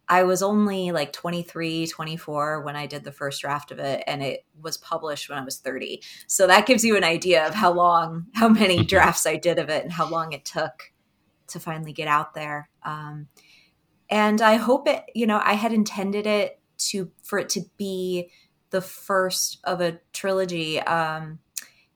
I 0.09 0.23
was 0.23 0.43
only 0.43 0.93
like 0.93 1.13
23, 1.13 1.87
24 1.89 2.63
when 2.63 2.77
I 2.77 2.87
did 2.87 3.03
the 3.03 3.13
first 3.13 3.41
draft 3.41 3.73
of 3.73 3.79
it, 3.79 4.05
and 4.07 4.23
it 4.23 4.45
was 4.61 4.77
published 4.77 5.29
when 5.29 5.39
I 5.39 5.45
was 5.45 5.59
30. 5.59 6.03
So 6.29 6.47
that 6.47 6.67
gives 6.67 6.85
you 6.85 6.97
an 6.97 7.05
idea 7.05 7.47
of 7.47 7.55
how 7.55 7.73
long, 7.73 8.27
how 8.35 8.49
many 8.49 8.79
mm-hmm. 8.79 8.87
drafts 8.87 9.27
I 9.27 9.37
did 9.37 9.59
of 9.59 9.69
it, 9.69 9.83
and 9.83 9.93
how 9.93 10.09
long 10.09 10.33
it 10.33 10.45
took 10.45 10.93
to 11.49 11.61
finally 11.61 11.93
get 11.93 12.09
out 12.09 12.35
there. 12.35 12.69
Um, 12.85 13.29
and 14.09 14.41
I 14.41 14.57
hope 14.57 14.87
it, 14.87 15.05
you 15.15 15.27
know, 15.27 15.41
I 15.43 15.55
had 15.55 15.73
intended 15.73 16.27
it 16.27 16.61
to 16.79 17.11
for 17.23 17.39
it 17.39 17.49
to 17.51 17.63
be 17.77 18.31
the 18.71 18.81
first 18.81 19.59
of 19.65 19.81
a 19.81 19.99
trilogy. 20.13 20.81
Um, 20.81 21.41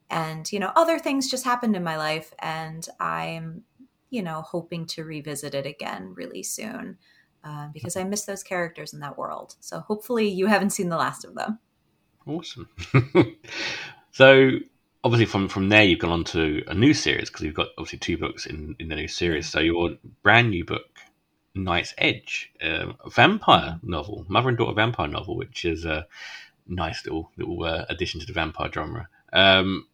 and 0.08 0.50
you 0.50 0.58
know, 0.58 0.72
other 0.74 0.98
things 0.98 1.30
just 1.30 1.44
happened 1.44 1.76
in 1.76 1.84
my 1.84 1.96
life, 1.96 2.34
and 2.40 2.84
I'm, 2.98 3.62
you 4.10 4.22
know, 4.22 4.42
hoping 4.42 4.86
to 4.86 5.04
revisit 5.04 5.54
it 5.54 5.66
again 5.66 6.12
really 6.16 6.42
soon 6.42 6.98
uh, 7.44 7.68
because 7.72 7.96
I 7.96 8.04
miss 8.04 8.24
those 8.24 8.42
characters 8.42 8.92
in 8.92 9.00
that 9.00 9.16
world. 9.16 9.56
So 9.60 9.80
hopefully 9.80 10.28
you 10.28 10.46
haven't 10.46 10.70
seen 10.70 10.88
the 10.88 10.96
last 10.96 11.24
of 11.24 11.34
them. 11.34 11.58
Awesome. 12.26 12.68
so 14.12 14.50
obviously 15.02 15.26
from 15.26 15.48
from 15.48 15.68
there 15.68 15.82
you've 15.82 15.98
gone 15.98 16.10
on 16.10 16.24
to 16.24 16.62
a 16.66 16.74
new 16.74 16.92
series 16.92 17.30
because 17.30 17.44
you've 17.44 17.54
got 17.54 17.68
obviously 17.78 17.98
two 17.98 18.18
books 18.18 18.46
in 18.46 18.76
in 18.78 18.88
the 18.88 18.96
new 18.96 19.08
series. 19.08 19.48
So 19.48 19.60
your 19.60 19.96
brand 20.22 20.50
new 20.50 20.64
book, 20.64 20.98
Night's 21.54 21.94
Edge, 21.98 22.52
a 22.60 22.92
vampire 23.08 23.78
novel, 23.82 24.26
mother 24.28 24.50
and 24.50 24.58
daughter 24.58 24.74
vampire 24.74 25.08
novel, 25.08 25.36
which 25.36 25.64
is 25.64 25.84
a 25.84 26.06
nice 26.66 27.04
little 27.04 27.30
little 27.36 27.64
uh, 27.64 27.86
addition 27.88 28.20
to 28.20 28.26
the 28.26 28.32
vampire 28.32 28.70
genre. 28.72 29.08
Um, 29.32 29.86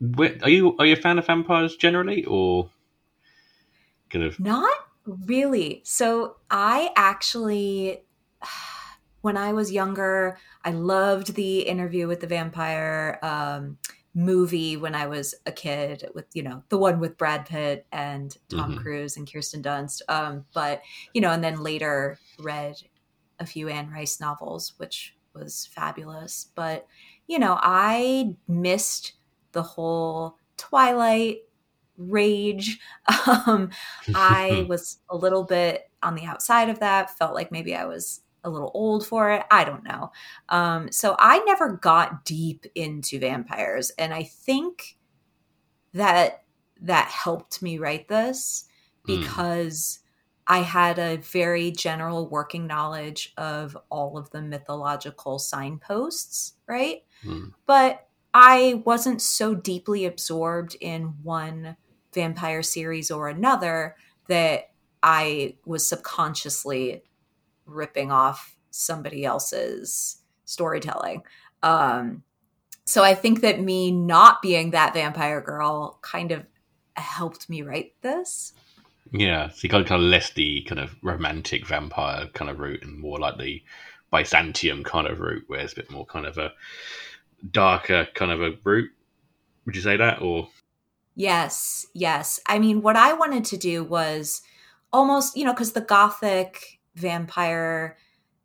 where, 0.00 0.36
are 0.42 0.50
you 0.50 0.76
are 0.78 0.86
you 0.86 0.94
a 0.94 0.96
fan 0.96 1.18
of 1.18 1.26
vampires 1.26 1.76
generally, 1.76 2.24
or 2.24 2.68
kind 4.10 4.24
of 4.24 4.38
not 4.38 4.72
Really? 5.06 5.82
So 5.84 6.36
I 6.50 6.90
actually, 6.96 8.04
when 9.20 9.36
I 9.36 9.52
was 9.52 9.72
younger, 9.72 10.38
I 10.64 10.70
loved 10.70 11.34
the 11.34 11.60
interview 11.60 12.06
with 12.06 12.20
the 12.20 12.26
vampire 12.26 13.18
um, 13.22 13.78
movie 14.14 14.76
when 14.76 14.94
I 14.94 15.06
was 15.06 15.34
a 15.46 15.52
kid 15.52 16.08
with, 16.14 16.26
you 16.34 16.42
know, 16.42 16.62
the 16.68 16.78
one 16.78 17.00
with 17.00 17.18
Brad 17.18 17.46
Pitt 17.46 17.86
and 17.92 18.36
Tom 18.48 18.72
mm-hmm. 18.72 18.80
Cruise 18.80 19.16
and 19.16 19.30
Kirsten 19.30 19.62
Dunst. 19.62 20.02
Um, 20.08 20.44
but, 20.54 20.82
you 21.12 21.20
know, 21.20 21.30
and 21.30 21.42
then 21.42 21.62
later 21.62 22.18
read 22.38 22.76
a 23.40 23.46
few 23.46 23.68
Anne 23.68 23.90
Rice 23.90 24.20
novels, 24.20 24.74
which 24.76 25.16
was 25.34 25.68
fabulous. 25.72 26.50
But, 26.54 26.86
you 27.26 27.38
know, 27.38 27.58
I 27.60 28.36
missed 28.46 29.14
the 29.52 29.62
whole 29.62 30.38
Twilight 30.56 31.38
rage. 31.96 32.80
Um, 33.26 33.70
I 34.14 34.66
was 34.68 34.98
a 35.08 35.16
little 35.16 35.44
bit 35.44 35.90
on 36.02 36.14
the 36.14 36.24
outside 36.24 36.68
of 36.68 36.80
that, 36.80 37.16
felt 37.16 37.34
like 37.34 37.50
maybe 37.50 37.74
I 37.74 37.86
was 37.86 38.20
a 38.42 38.50
little 38.50 38.70
old 38.74 39.06
for 39.06 39.30
it. 39.30 39.44
I 39.50 39.64
don't 39.64 39.82
know. 39.82 40.12
Um, 40.50 40.92
so 40.92 41.16
I 41.18 41.38
never 41.40 41.72
got 41.72 42.24
deep 42.24 42.66
into 42.74 43.18
vampires. 43.18 43.90
And 43.98 44.12
I 44.12 44.24
think 44.24 44.98
that 45.94 46.44
that 46.82 47.08
helped 47.08 47.62
me 47.62 47.78
write 47.78 48.08
this 48.08 48.66
hmm. 49.06 49.20
because 49.20 50.00
mm. 50.00 50.04
I 50.46 50.58
had 50.58 50.98
a 50.98 51.16
very 51.16 51.70
general 51.70 52.28
working 52.28 52.66
knowledge 52.66 53.32
of 53.38 53.76
all 53.90 54.18
of 54.18 54.30
the 54.30 54.42
mythological 54.42 55.38
signposts, 55.38 56.54
right? 56.66 57.02
Mm. 57.24 57.52
But 57.66 58.06
I 58.34 58.82
wasn't 58.84 59.22
so 59.22 59.54
deeply 59.54 60.04
absorbed 60.04 60.76
in 60.80 61.14
one 61.22 61.76
vampire 62.14 62.62
series 62.62 63.10
or 63.10 63.28
another 63.28 63.96
that 64.28 64.70
I 65.02 65.56
was 65.66 65.86
subconsciously 65.86 67.02
ripping 67.66 68.10
off 68.10 68.56
somebody 68.70 69.24
else's 69.24 70.18
storytelling. 70.44 71.22
Um, 71.62 72.22
so 72.84 73.02
I 73.02 73.14
think 73.14 73.40
that 73.40 73.60
me 73.60 73.90
not 73.90 74.42
being 74.42 74.70
that 74.70 74.94
vampire 74.94 75.40
girl 75.40 75.98
kind 76.02 76.32
of 76.32 76.44
helped 76.96 77.48
me 77.48 77.62
write 77.62 77.94
this. 78.02 78.52
Yeah, 79.12 79.48
so 79.48 79.60
you 79.62 79.68
got 79.68 79.86
kind 79.86 80.02
of 80.02 80.08
less 80.08 80.30
the 80.30 80.62
kind 80.62 80.80
of 80.80 80.96
romantic 81.02 81.66
vampire 81.66 82.26
kind 82.34 82.50
of 82.50 82.58
route 82.58 82.82
and 82.82 82.98
more 82.98 83.18
like 83.18 83.38
the 83.38 83.62
Byzantium 84.10 84.84
kind 84.84 85.06
of 85.06 85.20
route, 85.20 85.44
where 85.46 85.60
it's 85.60 85.72
a 85.72 85.76
bit 85.76 85.90
more 85.90 86.06
kind 86.06 86.26
of 86.26 86.38
a 86.38 86.52
darker 87.50 88.08
kind 88.14 88.32
of 88.32 88.42
a 88.42 88.52
route. 88.64 88.90
Would 89.66 89.76
you 89.76 89.82
say 89.82 89.96
that, 89.96 90.20
or 90.20 90.48
Yes, 91.16 91.86
yes. 91.94 92.40
I 92.46 92.58
mean, 92.58 92.82
what 92.82 92.96
I 92.96 93.12
wanted 93.12 93.44
to 93.46 93.56
do 93.56 93.84
was 93.84 94.42
almost 94.92 95.36
you 95.36 95.44
know 95.44 95.52
because 95.52 95.72
the 95.72 95.80
gothic 95.80 96.80
vampire 96.94 97.96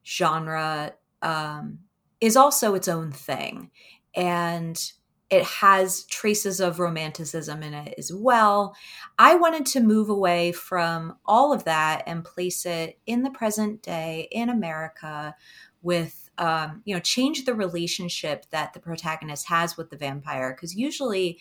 genre 0.06 0.94
um, 1.22 1.80
is 2.22 2.36
also 2.36 2.76
its 2.76 2.88
own 2.88 3.12
thing 3.12 3.70
and 4.16 4.92
it 5.30 5.44
has 5.44 6.06
traces 6.06 6.60
of 6.60 6.80
romanticism 6.80 7.62
in 7.62 7.74
it 7.76 7.94
as 8.00 8.12
well. 8.12 8.76
I 9.20 9.36
wanted 9.36 9.66
to 9.68 9.80
move 9.80 10.10
away 10.10 10.52
from 10.52 11.18
all 11.26 11.54
of 11.54 11.66
that 11.66 12.04
and 12.08 12.26
place 12.26 12.66
it 12.66 13.00
in 13.06 13.22
the 13.24 13.30
present 13.30 13.84
day 13.84 14.28
in 14.32 14.50
America 14.50 15.36
with 15.82 16.30
um, 16.38 16.82
you 16.86 16.96
know 16.96 17.02
change 17.02 17.46
the 17.46 17.54
relationship 17.54 18.46
that 18.52 18.74
the 18.74 18.80
protagonist 18.80 19.48
has 19.50 19.78
with 19.78 19.90
the 19.90 19.98
vampire 19.98 20.54
because 20.56 20.76
usually 20.76 21.40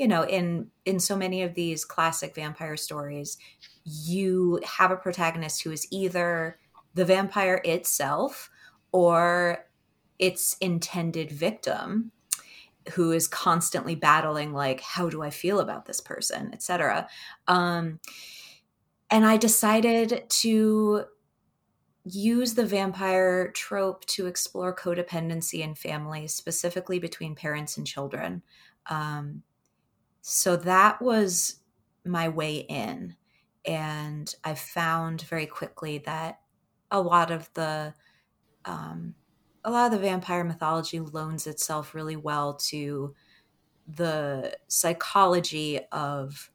you 0.00 0.08
know 0.08 0.24
in 0.24 0.70
in 0.86 0.98
so 0.98 1.14
many 1.14 1.42
of 1.42 1.54
these 1.54 1.84
classic 1.84 2.34
vampire 2.34 2.76
stories 2.76 3.36
you 3.84 4.58
have 4.64 4.90
a 4.90 4.96
protagonist 4.96 5.62
who 5.62 5.70
is 5.70 5.86
either 5.90 6.58
the 6.94 7.04
vampire 7.04 7.60
itself 7.64 8.50
or 8.92 9.66
its 10.18 10.56
intended 10.62 11.30
victim 11.30 12.10
who 12.94 13.12
is 13.12 13.28
constantly 13.28 13.94
battling 13.94 14.54
like 14.54 14.80
how 14.80 15.10
do 15.10 15.22
i 15.22 15.28
feel 15.28 15.60
about 15.60 15.84
this 15.84 16.00
person 16.00 16.50
etc 16.54 17.06
um, 17.46 18.00
and 19.10 19.26
i 19.26 19.36
decided 19.36 20.24
to 20.30 21.04
use 22.04 22.54
the 22.54 22.64
vampire 22.64 23.52
trope 23.52 24.06
to 24.06 24.26
explore 24.26 24.74
codependency 24.74 25.60
in 25.60 25.74
families 25.74 26.32
specifically 26.32 26.98
between 26.98 27.34
parents 27.34 27.76
and 27.76 27.86
children. 27.86 28.42
Um, 28.86 29.42
so 30.20 30.56
that 30.56 31.00
was 31.00 31.56
my 32.04 32.28
way 32.28 32.56
in 32.56 33.14
and 33.64 34.34
i 34.44 34.54
found 34.54 35.22
very 35.22 35.46
quickly 35.46 35.98
that 35.98 36.40
a 36.90 37.00
lot 37.00 37.30
of 37.30 37.52
the 37.54 37.94
um, 38.64 39.14
a 39.64 39.70
lot 39.70 39.86
of 39.86 39.92
the 39.92 40.06
vampire 40.06 40.44
mythology 40.44 41.00
loans 41.00 41.46
itself 41.46 41.94
really 41.94 42.16
well 42.16 42.54
to 42.54 43.14
the 43.86 44.56
psychology 44.68 45.80
of 45.92 46.50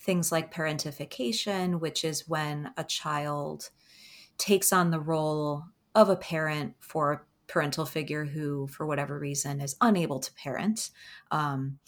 things 0.00 0.32
like 0.32 0.52
parentification, 0.52 1.80
which 1.80 2.04
is 2.04 2.28
when 2.28 2.72
a 2.76 2.84
child 2.84 3.70
takes 4.38 4.72
on 4.72 4.90
the 4.90 5.00
role 5.00 5.64
of 5.94 6.08
a 6.08 6.16
parent 6.16 6.74
for 6.80 7.12
a 7.12 7.20
parental 7.46 7.84
figure 7.84 8.24
who, 8.24 8.66
for 8.68 8.86
whatever 8.86 9.18
reason, 9.18 9.60
is 9.60 9.76
unable 9.80 10.20
to 10.20 10.32
parent. 10.34 10.90
Um, 11.30 11.78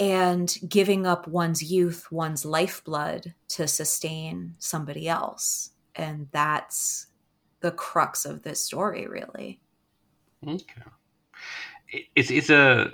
and 0.00 0.56
giving 0.66 1.06
up 1.06 1.28
one's 1.28 1.62
youth, 1.62 2.10
one's 2.10 2.46
lifeblood 2.46 3.34
to 3.48 3.68
sustain 3.68 4.56
somebody 4.58 5.06
else. 5.06 5.70
And 5.94 6.28
that's 6.32 7.06
the 7.60 7.70
crux 7.70 8.24
of 8.24 8.42
this 8.42 8.64
story, 8.64 9.06
really. 9.06 9.60
Okay. 10.46 10.64
It's 12.16 12.30
it's 12.30 12.48
a 12.48 12.92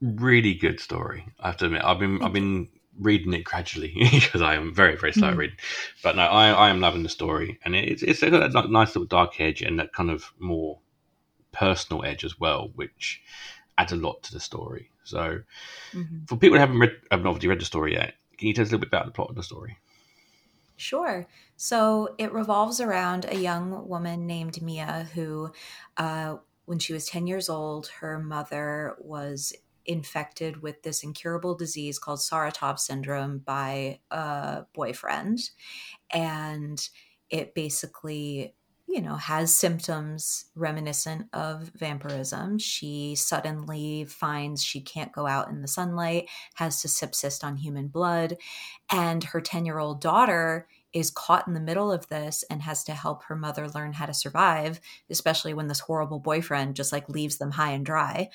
really 0.00 0.54
good 0.54 0.78
story. 0.78 1.26
I 1.40 1.48
have 1.48 1.56
to 1.58 1.66
admit, 1.66 1.82
I've 1.84 1.98
been 1.98 2.22
I've 2.22 2.32
been 2.32 2.68
reading 3.00 3.32
it 3.32 3.42
gradually 3.42 3.94
because 4.12 4.42
I 4.42 4.54
am 4.54 4.72
very 4.72 4.96
very 4.96 5.12
slow 5.12 5.32
mm. 5.32 5.38
reading. 5.38 5.56
But 6.04 6.14
no, 6.14 6.22
I 6.22 6.50
I 6.50 6.70
am 6.70 6.80
loving 6.80 7.02
the 7.02 7.08
story, 7.08 7.58
and 7.64 7.74
it's 7.74 8.02
it's 8.02 8.20
got 8.20 8.54
a 8.64 8.68
nice 8.68 8.88
little 8.88 9.06
dark 9.06 9.40
edge 9.40 9.60
and 9.62 9.80
that 9.80 9.92
kind 9.92 10.10
of 10.10 10.32
more 10.38 10.78
personal 11.50 12.04
edge 12.04 12.24
as 12.24 12.38
well, 12.38 12.70
which 12.76 13.22
adds 13.78 13.92
a 13.92 13.96
lot 13.96 14.22
to 14.24 14.32
the 14.32 14.40
story. 14.40 14.90
So, 15.04 15.40
mm-hmm. 15.92 16.24
for 16.26 16.36
people 16.36 16.56
who 16.56 16.60
haven't 16.60 16.78
read, 16.78 16.92
haven't 17.10 17.26
obviously 17.26 17.48
read 17.48 17.60
the 17.60 17.64
story 17.64 17.94
yet, 17.94 18.14
can 18.38 18.48
you 18.48 18.54
tell 18.54 18.62
us 18.62 18.68
a 18.68 18.72
little 18.72 18.80
bit 18.80 18.88
about 18.88 19.06
the 19.06 19.12
plot 19.12 19.30
of 19.30 19.36
the 19.36 19.42
story? 19.42 19.78
Sure. 20.76 21.28
So 21.56 22.14
it 22.18 22.32
revolves 22.32 22.80
around 22.80 23.26
a 23.26 23.36
young 23.36 23.88
woman 23.88 24.26
named 24.26 24.60
Mia 24.60 25.08
who, 25.14 25.52
uh, 25.96 26.38
when 26.64 26.80
she 26.80 26.92
was 26.92 27.06
10 27.06 27.26
years 27.26 27.48
old, 27.48 27.86
her 28.00 28.18
mother 28.18 28.96
was 28.98 29.52
infected 29.84 30.62
with 30.62 30.82
this 30.82 31.02
incurable 31.02 31.54
disease 31.54 31.98
called 31.98 32.18
Saratov 32.18 32.78
syndrome 32.78 33.38
by 33.38 34.00
a 34.10 34.64
boyfriend. 34.74 35.50
And 36.10 36.84
it 37.30 37.54
basically 37.54 38.54
you 38.92 39.00
know, 39.00 39.16
has 39.16 39.54
symptoms 39.54 40.44
reminiscent 40.54 41.26
of 41.32 41.70
vampirism. 41.74 42.58
She 42.58 43.14
suddenly 43.14 44.04
finds 44.04 44.62
she 44.62 44.82
can't 44.82 45.12
go 45.12 45.26
out 45.26 45.48
in 45.48 45.62
the 45.62 45.68
sunlight, 45.68 46.28
has 46.56 46.82
to 46.82 46.88
subsist 46.88 47.42
on 47.42 47.56
human 47.56 47.88
blood, 47.88 48.36
and 48.90 49.24
her 49.24 49.40
10 49.40 49.64
year 49.64 49.78
old 49.78 50.02
daughter 50.02 50.68
is 50.92 51.10
caught 51.10 51.48
in 51.48 51.54
the 51.54 51.60
middle 51.60 51.90
of 51.90 52.06
this 52.08 52.44
and 52.50 52.60
has 52.60 52.84
to 52.84 52.92
help 52.92 53.22
her 53.22 53.34
mother 53.34 53.66
learn 53.70 53.94
how 53.94 54.04
to 54.04 54.12
survive, 54.12 54.78
especially 55.08 55.54
when 55.54 55.68
this 55.68 55.80
horrible 55.80 56.20
boyfriend 56.20 56.76
just 56.76 56.92
like 56.92 57.08
leaves 57.08 57.38
them 57.38 57.50
high 57.50 57.70
and 57.70 57.86
dry. 57.86 58.28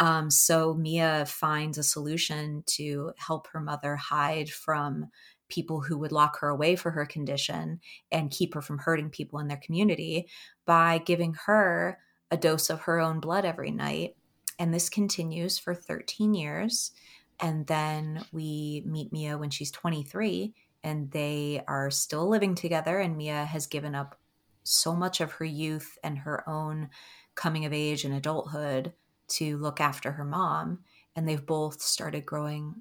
Um, 0.00 0.28
so 0.28 0.74
Mia 0.74 1.24
finds 1.26 1.78
a 1.78 1.84
solution 1.84 2.64
to 2.66 3.12
help 3.16 3.46
her 3.52 3.60
mother 3.60 3.94
hide 3.94 4.50
from 4.50 5.06
people 5.50 5.80
who 5.80 5.98
would 5.98 6.12
lock 6.12 6.38
her 6.40 6.48
away 6.48 6.76
for 6.76 6.90
her 6.90 7.04
condition 7.04 7.80
and 8.10 8.30
keep 8.30 8.54
her 8.54 8.62
from 8.62 8.78
hurting 8.78 9.10
people 9.10 9.38
in 9.38 9.48
their 9.48 9.58
community 9.58 10.28
by 10.64 10.98
giving 10.98 11.34
her 11.46 11.98
a 12.30 12.36
dose 12.36 12.70
of 12.70 12.82
her 12.82 13.00
own 13.00 13.20
blood 13.20 13.44
every 13.44 13.70
night. 13.70 14.16
And 14.58 14.72
this 14.72 14.88
continues 14.88 15.58
for 15.58 15.74
13 15.74 16.34
years. 16.34 16.92
And 17.40 17.66
then 17.66 18.24
we 18.32 18.82
meet 18.86 19.12
Mia 19.12 19.38
when 19.38 19.50
she's 19.50 19.70
23, 19.70 20.54
and 20.84 21.10
they 21.10 21.62
are 21.66 21.90
still 21.90 22.28
living 22.28 22.54
together. 22.54 22.98
And 22.98 23.16
Mia 23.16 23.44
has 23.44 23.66
given 23.66 23.94
up 23.94 24.18
so 24.62 24.94
much 24.94 25.20
of 25.20 25.32
her 25.32 25.44
youth 25.44 25.98
and 26.04 26.18
her 26.18 26.48
own 26.48 26.90
coming 27.34 27.64
of 27.64 27.72
age 27.72 28.04
and 28.04 28.14
adulthood 28.14 28.92
to 29.28 29.56
look 29.56 29.80
after 29.80 30.12
her 30.12 30.24
mom. 30.24 30.80
And 31.16 31.26
they've 31.26 31.44
both 31.44 31.80
started 31.80 32.26
growing 32.26 32.74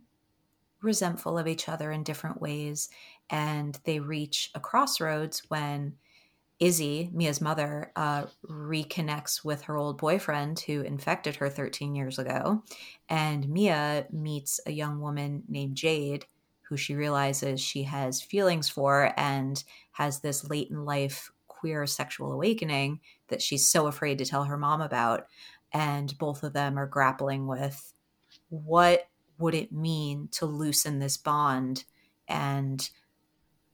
resentful 0.82 1.38
of 1.38 1.48
each 1.48 1.70
other 1.70 1.92
in 1.92 2.04
different 2.04 2.42
ways. 2.42 2.90
And 3.30 3.78
they 3.84 4.00
reach 4.00 4.52
a 4.56 4.60
crossroads 4.60 5.44
when 5.50 5.96
Izzy, 6.60 7.10
Mia's 7.14 7.40
mother, 7.40 7.92
uh, 7.96 8.26
reconnects 8.46 9.46
with 9.46 9.62
her 9.64 9.78
old 9.78 9.98
boyfriend 9.98 10.60
who 10.60 10.82
infected 10.82 11.38
her 11.38 11.50
13 11.50 11.96
years 11.96 12.20
ago. 12.20 12.64
And 13.08 13.48
Mia 13.48 14.08
meets 14.12 14.60
a 14.66 14.72
young 14.72 15.00
woman 15.00 15.44
named 15.48 15.78
Jade, 15.78 16.26
who 16.62 16.76
she 16.76 16.96
realizes 16.96 17.62
she 17.62 17.84
has 17.84 18.22
feelings 18.22 18.68
for 18.68 19.14
and 19.18 19.64
has 19.92 20.20
this 20.20 20.50
late 20.50 20.70
in 20.70 20.84
life 20.86 21.32
queer 21.48 21.86
sexual 21.86 22.32
awakening 22.32 23.00
that 23.30 23.42
she's 23.42 23.68
so 23.68 23.88
afraid 23.88 24.18
to 24.18 24.26
tell 24.26 24.44
her 24.44 24.58
mom 24.58 24.82
about. 24.82 25.28
And 25.72 26.18
both 26.18 26.44
of 26.44 26.54
them 26.54 26.78
are 26.78 26.88
grappling 26.88 27.48
with 27.48 27.94
what 28.50 29.08
would 29.40 29.56
it 29.56 29.72
mean 29.72 30.28
to 30.34 30.46
loosen 30.46 31.00
this 31.00 31.18
bond 31.18 31.86
and 32.28 32.90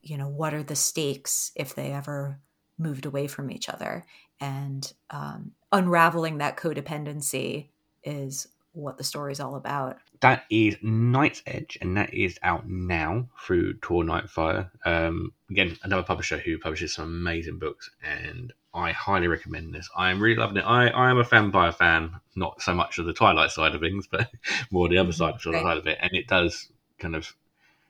you 0.01 0.17
know 0.17 0.29
what 0.29 0.53
are 0.53 0.63
the 0.63 0.75
stakes 0.75 1.51
if 1.55 1.75
they 1.75 1.91
ever 1.91 2.39
moved 2.77 3.05
away 3.05 3.27
from 3.27 3.51
each 3.51 3.67
other? 3.67 4.05
And 4.39 4.91
um, 5.09 5.51
unraveling 5.71 6.37
that 6.37 6.57
codependency 6.57 7.69
is 8.03 8.47
what 8.75 8.97
the 8.97 9.03
story 9.03 9.31
is 9.31 9.39
all 9.39 9.55
about. 9.55 9.97
That 10.21 10.45
is 10.49 10.75
Night's 10.81 11.41
Edge, 11.45 11.77
and 11.81 11.97
that 11.97 12.13
is 12.13 12.37
out 12.43 12.67
now 12.67 13.27
through 13.41 13.75
Tor 13.75 14.03
Nightfire. 14.03 14.69
Um, 14.85 15.33
again, 15.49 15.77
another 15.83 16.03
publisher 16.03 16.37
who 16.37 16.57
publishes 16.57 16.93
some 16.93 17.05
amazing 17.05 17.59
books, 17.59 17.89
and 18.03 18.53
I 18.73 18.91
highly 18.91 19.27
recommend 19.27 19.73
this. 19.73 19.89
I 19.95 20.11
am 20.11 20.21
really 20.21 20.35
loving 20.35 20.57
it. 20.57 20.65
I, 20.65 20.87
I 20.87 21.09
am 21.09 21.17
a 21.17 21.23
vampire 21.23 21.71
fan, 21.71 22.11
not 22.35 22.61
so 22.61 22.73
much 22.73 22.97
of 22.97 23.05
the 23.05 23.13
Twilight 23.13 23.51
side 23.51 23.73
of 23.73 23.81
things, 23.81 24.07
but 24.11 24.29
more 24.71 24.89
the 24.89 24.97
other 24.97 25.09
mm-hmm. 25.09 25.17
side, 25.17 25.53
right. 25.53 25.61
side 25.61 25.77
of 25.77 25.87
it. 25.87 25.97
And 26.01 26.11
it 26.13 26.27
does 26.27 26.69
kind 26.99 27.15
of 27.15 27.33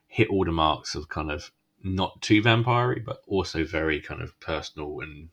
hit 0.08 0.28
all 0.28 0.44
the 0.44 0.52
marks 0.52 0.94
of 0.94 1.08
kind 1.08 1.30
of 1.30 1.50
not 1.82 2.20
too 2.20 2.42
vampire 2.42 2.96
but 3.04 3.22
also 3.28 3.62
very 3.62 4.00
kind 4.00 4.20
of 4.20 4.38
personal 4.40 5.00
and 5.00 5.28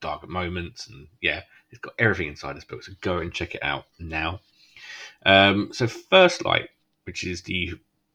dark 0.00 0.28
moments. 0.28 0.88
And 0.88 1.06
yeah, 1.20 1.42
it's 1.70 1.80
got 1.80 1.94
everything 1.98 2.28
inside 2.28 2.56
this 2.56 2.64
book. 2.64 2.82
So 2.82 2.92
go 3.00 3.18
and 3.18 3.32
check 3.32 3.54
it 3.54 3.62
out 3.62 3.84
now. 3.98 4.40
Um, 5.24 5.70
so 5.72 5.86
First 5.86 6.44
Light, 6.44 6.68
which 7.04 7.24
is 7.24 7.42
the 7.42 7.72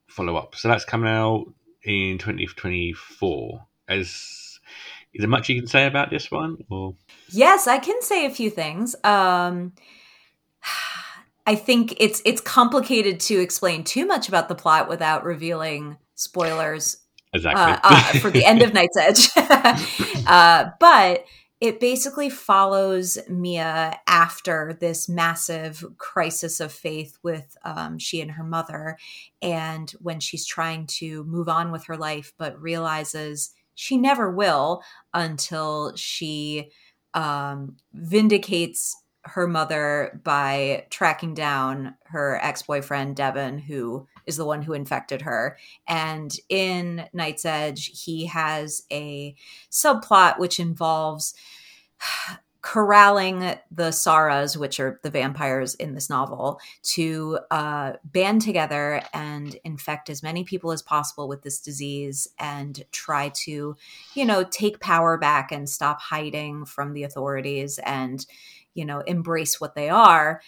follow 0.08 0.36
up, 0.36 0.54
so 0.56 0.68
that's 0.68 0.84
coming 0.84 1.10
out 1.10 1.46
in 1.82 2.18
2024. 2.18 3.66
As 3.88 4.58
is 5.14 5.20
there 5.20 5.28
much 5.28 5.48
you 5.48 5.60
can 5.60 5.68
say 5.68 5.86
about 5.86 6.10
this 6.10 6.30
one? 6.30 6.58
Or 6.68 6.94
yes, 7.30 7.66
I 7.66 7.78
can 7.78 8.02
say 8.02 8.26
a 8.26 8.30
few 8.30 8.50
things. 8.50 8.94
Um, 9.04 9.72
I 11.46 11.54
think 11.54 11.94
it's 11.98 12.20
it's 12.24 12.40
complicated 12.40 13.20
to 13.20 13.40
explain 13.40 13.84
too 13.84 14.04
much 14.04 14.28
about 14.28 14.48
the 14.48 14.54
plot 14.54 14.88
without 14.88 15.24
revealing 15.24 15.96
spoilers 16.16 16.98
exactly 17.32 17.62
uh, 17.62 17.78
uh, 17.82 18.18
for 18.18 18.30
the 18.30 18.44
end 18.44 18.62
of 18.62 18.74
Night's 18.74 18.96
Edge. 18.96 19.28
uh, 20.26 20.70
but 20.80 21.24
it 21.60 21.80
basically 21.80 22.28
follows 22.28 23.18
Mia 23.28 23.98
after 24.06 24.76
this 24.78 25.08
massive 25.08 25.84
crisis 25.96 26.60
of 26.60 26.70
faith 26.70 27.18
with 27.22 27.56
um, 27.64 27.98
she 27.98 28.20
and 28.20 28.32
her 28.32 28.44
mother, 28.44 28.98
and 29.40 29.90
when 30.02 30.20
she's 30.20 30.44
trying 30.44 30.86
to 30.86 31.24
move 31.24 31.48
on 31.48 31.72
with 31.72 31.86
her 31.86 31.96
life, 31.96 32.32
but 32.36 32.60
realizes 32.60 33.54
she 33.74 33.96
never 33.96 34.30
will 34.30 34.82
until 35.14 35.94
she 35.96 36.70
um, 37.14 37.76
vindicates 37.94 39.02
her 39.22 39.46
mother 39.46 40.20
by 40.22 40.86
tracking 40.90 41.34
down 41.34 41.94
her 42.04 42.38
ex 42.42 42.62
boyfriend, 42.62 43.16
Devin, 43.16 43.58
who 43.58 44.06
is 44.26 44.36
the 44.36 44.44
one 44.44 44.62
who 44.62 44.72
infected 44.72 45.22
her. 45.22 45.56
And 45.86 46.34
in 46.48 47.08
Night's 47.12 47.44
Edge, 47.44 48.02
he 48.04 48.26
has 48.26 48.82
a 48.90 49.34
subplot 49.70 50.38
which 50.38 50.60
involves 50.60 51.34
corralling 52.66 53.38
the 53.70 53.90
Saras, 53.90 54.56
which 54.56 54.80
are 54.80 54.98
the 55.04 55.10
vampires 55.10 55.76
in 55.76 55.94
this 55.94 56.10
novel, 56.10 56.58
to 56.82 57.38
uh, 57.52 57.92
band 58.02 58.42
together 58.42 59.00
and 59.14 59.56
infect 59.62 60.10
as 60.10 60.20
many 60.20 60.42
people 60.42 60.72
as 60.72 60.82
possible 60.82 61.28
with 61.28 61.42
this 61.42 61.60
disease 61.60 62.26
and 62.40 62.84
try 62.90 63.28
to, 63.28 63.76
you 64.14 64.24
know, 64.24 64.42
take 64.42 64.80
power 64.80 65.16
back 65.16 65.52
and 65.52 65.70
stop 65.70 66.00
hiding 66.00 66.64
from 66.64 66.92
the 66.92 67.04
authorities 67.04 67.78
and, 67.84 68.26
you 68.74 68.84
know, 68.84 68.98
embrace 68.98 69.60
what 69.60 69.76
they 69.76 69.88
are. 69.88 70.42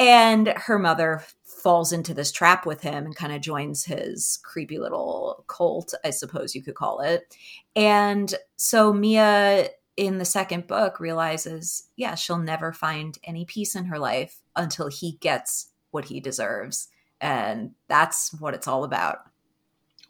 And 0.00 0.48
her 0.56 0.78
mother 0.78 1.22
falls 1.44 1.92
into 1.92 2.14
this 2.14 2.32
trap 2.32 2.64
with 2.64 2.80
him 2.80 3.04
and 3.04 3.14
kind 3.14 3.34
of 3.34 3.42
joins 3.42 3.84
his 3.84 4.40
creepy 4.42 4.78
little 4.78 5.44
cult, 5.46 5.92
I 6.02 6.10
suppose 6.10 6.54
you 6.54 6.62
could 6.62 6.74
call 6.74 7.00
it. 7.02 7.36
And 7.76 8.34
so 8.56 8.94
Mia 8.94 9.68
in 9.96 10.16
the 10.16 10.24
second 10.24 10.66
book 10.66 10.98
realizes, 10.98 11.88
yeah, 11.96 12.14
she'll 12.14 12.38
never 12.38 12.72
find 12.72 13.18
any 13.24 13.44
peace 13.44 13.76
in 13.76 13.84
her 13.84 13.98
life 13.98 14.40
until 14.56 14.88
he 14.88 15.18
gets 15.20 15.68
what 15.90 16.06
he 16.06 16.18
deserves. 16.18 16.88
And 17.20 17.72
that's 17.86 18.32
what 18.40 18.54
it's 18.54 18.66
all 18.66 18.84
about. 18.84 19.18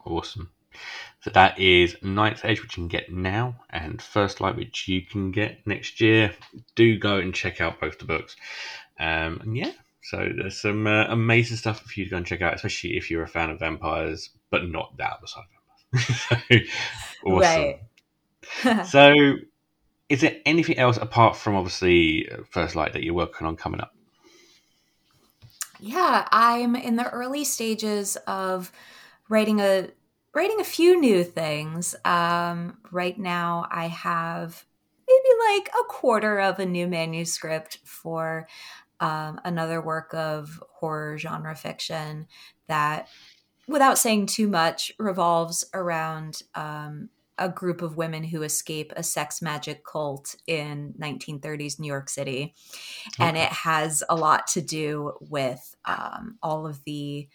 Awesome. 0.05 0.49
So 1.19 1.29
that 1.31 1.59
is 1.59 1.97
Night's 2.01 2.45
Edge, 2.45 2.61
which 2.61 2.77
you 2.77 2.83
can 2.83 2.87
get 2.87 3.11
now, 3.11 3.55
and 3.69 4.01
First 4.01 4.39
Light, 4.39 4.55
which 4.55 4.87
you 4.87 5.01
can 5.05 5.31
get 5.31 5.67
next 5.67 5.99
year. 5.99 6.33
Do 6.75 6.97
go 6.97 7.17
and 7.17 7.35
check 7.35 7.59
out 7.59 7.81
both 7.81 7.99
the 7.99 8.05
books. 8.05 8.37
Um, 9.01 9.41
and 9.41 9.57
yeah, 9.57 9.71
so 10.03 10.29
there's 10.37 10.59
some 10.59 10.85
uh, 10.85 11.05
amazing 11.05 11.57
stuff 11.57 11.81
for 11.81 11.99
you 11.99 12.05
to 12.05 12.11
go 12.11 12.17
and 12.17 12.25
check 12.25 12.41
out, 12.41 12.53
especially 12.53 12.97
if 12.97 13.09
you're 13.09 13.23
a 13.23 13.27
fan 13.27 13.49
of 13.49 13.59
vampires, 13.59 14.29
but 14.51 14.69
not 14.69 14.95
that 14.97 15.17
other 15.17 15.27
side 15.27 15.43
of 15.43 15.99
vampires. 16.37 16.67
so, 17.23 17.31
awesome. 17.31 17.79
Right. 18.63 18.85
so 18.87 19.13
is 20.07 20.21
there 20.21 20.35
anything 20.45 20.77
else 20.77 20.97
apart 20.97 21.35
from 21.35 21.55
obviously 21.55 22.29
uh, 22.29 22.43
First 22.49 22.75
Light 22.75 22.93
that 22.93 23.03
you're 23.03 23.13
working 23.13 23.47
on 23.47 23.55
coming 23.55 23.81
up? 23.81 23.95
Yeah, 25.79 26.27
I'm 26.31 26.75
in 26.75 26.95
the 26.95 27.09
early 27.09 27.43
stages 27.43 28.17
of 28.27 28.71
writing 29.29 29.59
a 29.59 29.87
writing 30.33 30.59
a 30.61 30.65
few 30.65 30.99
new 30.99 31.23
things. 31.23 31.95
Um, 32.05 32.77
right 32.91 33.17
now, 33.17 33.67
I 33.71 33.87
have 33.87 34.65
maybe 35.07 35.57
like 35.57 35.69
a 35.69 35.83
quarter 35.87 36.39
of 36.39 36.59
a 36.59 36.65
new 36.65 36.87
manuscript 36.87 37.79
for 37.83 38.47
um, 39.01 39.41
another 39.43 39.81
work 39.81 40.13
of 40.13 40.63
horror 40.71 41.17
genre 41.17 41.55
fiction 41.55 42.27
that, 42.67 43.07
without 43.67 43.97
saying 43.97 44.27
too 44.27 44.47
much, 44.47 44.93
revolves 44.97 45.65
around 45.73 46.43
um, 46.55 47.09
a 47.37 47.49
group 47.49 47.81
of 47.81 47.97
women 47.97 48.23
who 48.23 48.43
escape 48.43 48.93
a 48.95 49.03
sex 49.03 49.41
magic 49.41 49.83
cult 49.83 50.35
in 50.45 50.93
1930s 50.99 51.79
New 51.79 51.87
York 51.87 52.07
City. 52.07 52.53
Okay. 53.15 53.27
And 53.27 53.35
it 53.35 53.49
has 53.49 54.03
a 54.07 54.15
lot 54.15 54.47
to 54.47 54.61
do 54.61 55.13
with 55.19 55.75
um, 55.85 56.37
all 56.43 56.67
of 56.67 56.83
the 56.85 57.27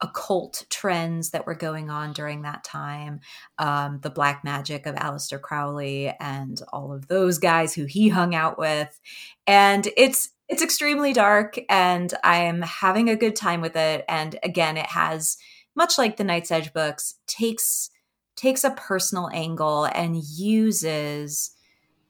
occult 0.00 0.66
trends 0.68 1.30
that 1.30 1.46
were 1.46 1.54
going 1.54 1.88
on 1.88 2.12
during 2.12 2.42
that 2.42 2.62
time, 2.62 3.20
um, 3.58 4.00
the 4.02 4.10
black 4.10 4.44
magic 4.44 4.84
of 4.84 4.96
Aleister 4.96 5.40
Crowley 5.40 6.12
and 6.20 6.60
all 6.72 6.92
of 6.92 7.08
those 7.08 7.38
guys 7.38 7.74
who 7.74 7.86
he 7.86 8.10
hung 8.10 8.34
out 8.34 8.58
with. 8.58 9.00
And 9.46 9.88
it's 9.96 10.33
it's 10.48 10.62
extremely 10.62 11.12
dark 11.12 11.58
and 11.68 12.12
I'm 12.22 12.62
having 12.62 13.08
a 13.08 13.16
good 13.16 13.36
time 13.36 13.60
with 13.60 13.76
it. 13.76 14.04
And 14.08 14.38
again, 14.42 14.76
it 14.76 14.86
has 14.86 15.36
much 15.74 15.98
like 15.98 16.16
the 16.16 16.24
Night's 16.24 16.50
Edge 16.50 16.72
books, 16.72 17.14
takes 17.26 17.90
takes 18.36 18.64
a 18.64 18.70
personal 18.70 19.30
angle 19.32 19.84
and 19.84 20.16
uses 20.16 21.52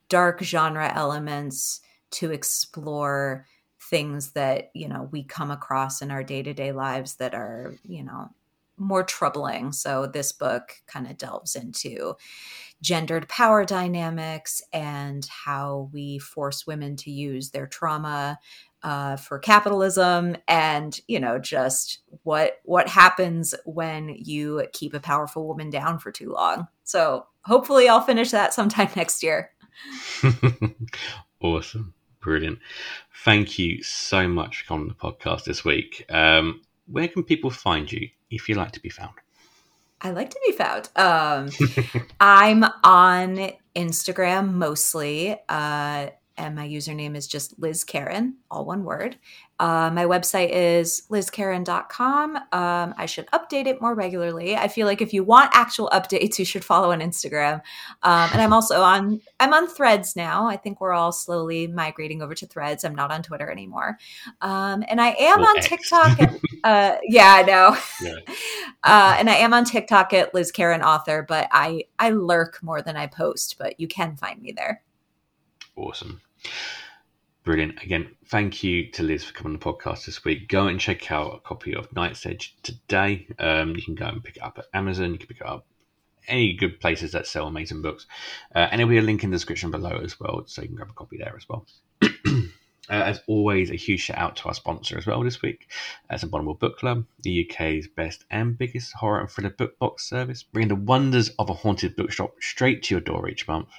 dark 0.09 0.41
genre 0.41 0.91
elements 0.93 1.81
to 2.11 2.31
explore 2.31 3.45
things 3.79 4.31
that 4.31 4.71
you 4.73 4.87
know 4.87 5.07
we 5.11 5.23
come 5.23 5.51
across 5.51 6.01
in 6.01 6.09
our 6.09 6.23
day-to-day 6.23 6.71
lives 6.71 7.15
that 7.15 7.35
are 7.35 7.75
you 7.83 8.03
know 8.03 8.29
more 8.77 9.03
troubling 9.03 9.71
so 9.71 10.07
this 10.07 10.31
book 10.31 10.81
kind 10.87 11.07
of 11.07 11.17
delves 11.17 11.55
into 11.55 12.15
gendered 12.81 13.27
power 13.29 13.65
dynamics 13.65 14.61
and 14.73 15.25
how 15.25 15.89
we 15.93 16.19
force 16.19 16.67
women 16.67 16.95
to 16.97 17.11
use 17.11 17.49
their 17.49 17.67
trauma 17.67 18.37
uh, 18.83 19.15
for 19.15 19.39
capitalism 19.39 20.37
and 20.47 20.99
you 21.07 21.19
know 21.19 21.39
just 21.39 21.99
what 22.21 22.59
what 22.65 22.87
happens 22.87 23.55
when 23.65 24.09
you 24.09 24.67
keep 24.73 24.93
a 24.93 24.99
powerful 24.99 25.47
woman 25.47 25.69
down 25.69 25.97
for 25.97 26.11
too 26.11 26.31
long. 26.31 26.67
So 26.83 27.25
hopefully 27.41 27.87
i'll 27.87 28.01
finish 28.01 28.31
that 28.31 28.53
sometime 28.53 28.89
next 28.95 29.23
year. 29.23 29.51
Awesome. 31.41 31.93
Brilliant. 32.21 32.57
Thank 33.23 33.59
you 33.59 33.83
so 33.83 34.27
much 34.27 34.61
for 34.61 34.67
coming 34.67 34.83
on 34.83 34.87
the 34.87 34.95
podcast 34.95 35.43
this 35.43 35.63
week. 35.63 36.05
Um, 36.09 36.61
where 36.87 37.07
can 37.07 37.23
people 37.23 37.51
find 37.51 37.91
you 37.91 38.09
if 38.31 38.49
you 38.49 38.55
like 38.55 38.71
to 38.71 38.79
be 38.79 38.89
found 38.89 39.13
I 40.05 40.11
like 40.11 40.29
to 40.29 40.39
be 40.45 40.51
found. 40.51 40.89
Um, 40.95 41.49
I'm 42.19 42.63
on 42.83 43.53
Instagram 43.75 44.53
mostly. 44.53 45.35
Uh, 45.49 46.07
and 46.37 46.55
my 46.55 46.67
username 46.67 47.15
is 47.15 47.27
just 47.27 47.57
Liz 47.57 47.83
Kerin, 47.83 48.33
all 48.51 48.65
one 48.65 48.83
word. 48.83 49.17
Uh, 49.57 49.89
my 49.89 50.03
website 50.03 50.49
is 50.49 51.03
lizkerin.com. 51.09 52.35
Um, 52.35 52.93
I 52.97 53.05
should 53.05 53.27
update 53.27 53.67
it 53.67 53.81
more 53.81 53.95
regularly. 53.95 54.57
I 54.57 54.67
feel 54.67 54.85
like 54.85 55.01
if 55.01 55.13
you 55.13 55.23
want 55.23 55.51
actual 55.53 55.89
updates, 55.93 56.37
you 56.39 56.45
should 56.45 56.65
follow 56.65 56.91
on 56.91 56.99
Instagram. 56.99 57.61
Um, 58.03 58.29
and 58.33 58.41
I'm 58.41 58.51
also 58.53 58.81
on 58.81 59.21
I'm 59.39 59.53
on 59.53 59.67
Threads 59.67 60.15
now. 60.15 60.47
I 60.47 60.57
think 60.57 60.81
we're 60.81 60.91
all 60.91 61.11
slowly 61.11 61.67
migrating 61.67 62.21
over 62.21 62.35
to 62.35 62.45
Threads. 62.45 62.83
I'm 62.83 62.95
not 62.95 63.11
on 63.11 63.23
Twitter 63.23 63.49
anymore, 63.49 63.97
um, 64.41 64.83
and 64.87 64.99
I 64.99 65.15
am 65.19 65.39
well, 65.39 65.49
on 65.49 65.57
X. 65.57 65.67
TikTok. 65.67 66.21
At, 66.21 66.39
uh, 66.63 66.97
yeah, 67.03 67.33
I 67.35 67.41
know. 67.43 67.77
Yeah. 68.01 68.35
Uh, 68.83 69.15
and 69.17 69.29
I 69.29 69.35
am 69.35 69.53
on 69.53 69.63
TikTok 69.63 70.11
at 70.13 70.33
Liz 70.33 70.51
Kerin 70.51 70.83
Author, 70.83 71.23
but 71.23 71.47
I 71.51 71.85
I 71.97 72.09
lurk 72.09 72.61
more 72.61 72.81
than 72.81 72.97
I 72.97 73.07
post. 73.07 73.57
But 73.57 73.79
you 73.79 73.87
can 73.87 74.17
find 74.17 74.41
me 74.41 74.51
there. 74.51 74.81
Awesome. 75.77 76.21
Brilliant. 77.45 77.83
Again, 77.83 78.09
thank 78.25 78.63
you 78.63 78.89
to 78.93 79.03
Liz 79.03 79.23
for 79.23 79.31
coming 79.31 79.53
on 79.53 79.59
the 79.59 79.63
podcast 79.63 80.07
this 80.07 80.25
week. 80.25 80.47
Go 80.47 80.65
and 80.65 80.79
check 80.79 81.11
out 81.11 81.35
a 81.35 81.39
copy 81.39 81.75
of 81.75 81.95
Night's 81.95 82.25
Edge 82.25 82.55
today. 82.63 83.27
Um, 83.37 83.75
you 83.75 83.83
can 83.83 83.93
go 83.93 84.07
and 84.07 84.23
pick 84.23 84.37
it 84.37 84.41
up 84.41 84.57
at 84.57 84.65
Amazon. 84.73 85.11
You 85.11 85.19
can 85.19 85.27
pick 85.27 85.41
it 85.41 85.45
up 85.45 85.63
any 86.27 86.53
good 86.53 86.79
places 86.79 87.11
that 87.11 87.27
sell 87.27 87.45
amazing 87.45 87.83
books. 87.83 88.07
Uh, 88.55 88.67
and 88.71 88.79
there'll 88.79 88.89
be 88.89 88.97
a 88.97 89.03
link 89.03 89.23
in 89.23 89.29
the 89.29 89.35
description 89.35 89.69
below 89.69 90.01
as 90.03 90.19
well, 90.19 90.41
so 90.47 90.63
you 90.63 90.69
can 90.69 90.75
grab 90.75 90.89
a 90.89 90.93
copy 90.93 91.17
there 91.17 91.35
as 91.37 91.47
well. 91.47 91.67
uh, 92.01 92.07
as 92.89 93.21
always, 93.27 93.69
a 93.69 93.75
huge 93.75 93.99
shout 93.99 94.17
out 94.17 94.35
to 94.37 94.47
our 94.47 94.55
sponsor 94.55 94.97
as 94.97 95.05
well 95.05 95.21
this 95.21 95.43
week. 95.43 95.69
That's 96.09 96.23
Abominable 96.23 96.55
Book 96.55 96.79
Club, 96.79 97.05
the 97.21 97.47
UK's 97.47 97.87
best 97.87 98.25
and 98.31 98.57
biggest 98.57 98.91
horror 98.93 99.19
and 99.19 99.29
thriller 99.29 99.51
book 99.51 99.77
box 99.77 100.09
service, 100.09 100.41
bringing 100.41 100.69
the 100.69 100.75
wonders 100.75 101.29
of 101.37 101.51
a 101.51 101.53
haunted 101.53 101.95
bookshop 101.95 102.33
straight 102.41 102.81
to 102.83 102.95
your 102.95 103.01
door 103.01 103.29
each 103.29 103.47
month 103.47 103.69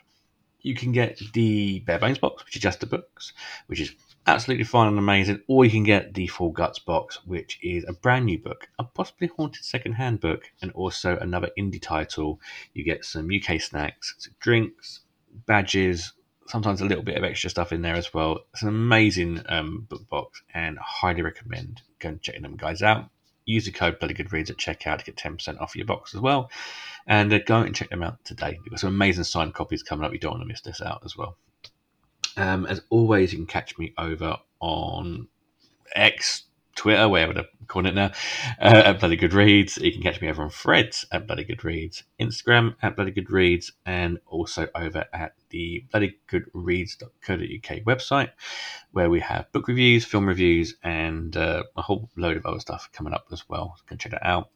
you 0.66 0.74
can 0.74 0.90
get 0.90 1.20
the 1.32 1.78
bare 1.86 2.00
bones 2.00 2.18
box, 2.18 2.44
which 2.44 2.56
is 2.56 2.62
just 2.62 2.80
the 2.80 2.86
books, 2.86 3.32
which 3.68 3.80
is 3.80 3.94
absolutely 4.26 4.64
fine 4.64 4.88
and 4.88 4.98
amazing, 4.98 5.40
or 5.46 5.64
you 5.64 5.70
can 5.70 5.84
get 5.84 6.12
the 6.12 6.26
full 6.26 6.50
guts 6.50 6.80
box, 6.80 7.20
which 7.24 7.60
is 7.62 7.84
a 7.86 7.92
brand 7.92 8.26
new 8.26 8.36
book, 8.36 8.68
a 8.80 8.82
possibly 8.82 9.28
haunted 9.28 9.64
second-hand 9.64 10.20
book, 10.20 10.50
and 10.60 10.72
also 10.72 11.16
another 11.18 11.50
indie 11.56 11.80
title. 11.80 12.40
You 12.74 12.82
get 12.82 13.04
some 13.04 13.30
UK 13.30 13.60
snacks, 13.60 14.16
some 14.18 14.34
drinks, 14.40 15.02
badges, 15.46 16.12
sometimes 16.48 16.80
a 16.80 16.84
little 16.84 17.04
bit 17.04 17.16
of 17.16 17.22
extra 17.22 17.48
stuff 17.48 17.70
in 17.70 17.82
there 17.82 17.94
as 17.94 18.12
well. 18.12 18.40
It's 18.52 18.62
an 18.62 18.68
amazing 18.68 19.42
um, 19.48 19.86
book 19.88 20.08
box, 20.08 20.42
and 20.52 20.78
highly 20.80 21.22
recommend 21.22 21.82
going 22.00 22.18
checking 22.18 22.42
them 22.42 22.56
guys 22.56 22.82
out. 22.82 23.08
Use 23.44 23.66
the 23.66 23.70
code 23.70 24.00
BloodyGoodReads 24.00 24.50
at 24.50 24.56
checkout 24.56 24.98
to 24.98 25.04
get 25.04 25.14
10% 25.14 25.60
off 25.60 25.76
your 25.76 25.86
box 25.86 26.12
as 26.12 26.20
well. 26.20 26.50
And 27.06 27.32
uh, 27.32 27.38
go 27.38 27.60
and 27.60 27.74
check 27.74 27.90
them 27.90 28.02
out 28.02 28.24
today. 28.24 28.58
We've 28.62 28.70
got 28.70 28.80
some 28.80 28.94
amazing 28.94 29.24
signed 29.24 29.54
copies 29.54 29.82
coming 29.82 30.04
up. 30.04 30.12
You 30.12 30.18
don't 30.18 30.32
want 30.32 30.42
to 30.42 30.48
miss 30.48 30.60
this 30.60 30.82
out 30.82 31.02
as 31.04 31.16
well. 31.16 31.36
Um, 32.36 32.66
as 32.66 32.82
always, 32.90 33.32
you 33.32 33.38
can 33.38 33.46
catch 33.46 33.78
me 33.78 33.94
over 33.96 34.36
on 34.60 35.28
X, 35.94 36.44
Twitter, 36.74 37.08
whatever 37.08 37.32
they're 37.32 37.48
calling 37.66 37.86
it 37.86 37.94
now, 37.94 38.10
uh, 38.60 38.82
at 38.86 39.00
Bloody 39.00 39.16
Good 39.16 39.32
Reads. 39.32 39.78
You 39.78 39.92
can 39.92 40.02
catch 40.02 40.20
me 40.20 40.28
over 40.28 40.42
on 40.42 40.50
Threads 40.50 41.06
at 41.10 41.26
Bloody 41.26 41.44
Good 41.44 41.64
Reads, 41.64 42.02
Instagram 42.20 42.76
at 42.82 42.94
Bloody 42.96 43.12
Good 43.12 43.30
Reads, 43.30 43.72
and 43.86 44.18
also 44.26 44.68
over 44.74 45.06
at 45.12 45.32
the 45.50 45.84
bloodygoodreads.co.uk 45.92 47.84
website, 47.84 48.30
where 48.92 49.08
we 49.08 49.20
have 49.20 49.50
book 49.52 49.68
reviews, 49.68 50.04
film 50.04 50.26
reviews, 50.26 50.76
and 50.82 51.36
uh, 51.36 51.62
a 51.76 51.82
whole 51.82 52.10
load 52.16 52.36
of 52.36 52.44
other 52.44 52.60
stuff 52.60 52.90
coming 52.92 53.14
up 53.14 53.26
as 53.32 53.48
well. 53.48 53.76
You 53.78 53.84
can 53.86 53.98
check 53.98 54.12
that 54.12 54.26
out. 54.26 54.50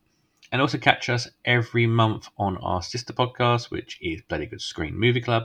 And 0.52 0.60
also 0.60 0.78
catch 0.78 1.08
us 1.08 1.28
every 1.44 1.86
month 1.86 2.28
on 2.36 2.56
our 2.58 2.82
sister 2.82 3.12
podcast, 3.12 3.70
which 3.70 3.98
is 4.02 4.22
Bloody 4.28 4.46
Good 4.46 4.60
Screen 4.60 4.98
Movie 4.98 5.20
Club, 5.20 5.44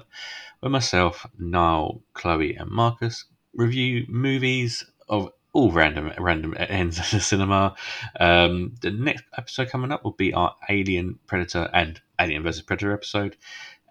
where 0.59 0.69
myself, 0.71 1.27
Niall, 1.37 2.01
Chloe, 2.13 2.55
and 2.55 2.71
Marcus 2.71 3.25
review 3.53 4.05
movies 4.09 4.85
of 5.07 5.29
all 5.53 5.71
random 5.71 6.11
random 6.19 6.53
ends 6.57 6.99
of 6.99 7.09
the 7.11 7.19
cinema. 7.19 7.75
Um, 8.19 8.75
the 8.81 8.91
next 8.91 9.23
episode 9.37 9.69
coming 9.69 9.91
up 9.91 10.03
will 10.03 10.11
be 10.11 10.33
our 10.33 10.55
Alien 10.69 11.17
Predator 11.27 11.69
and 11.73 12.01
Alien 12.19 12.43
versus 12.43 12.61
Predator 12.61 12.93
episode, 12.93 13.37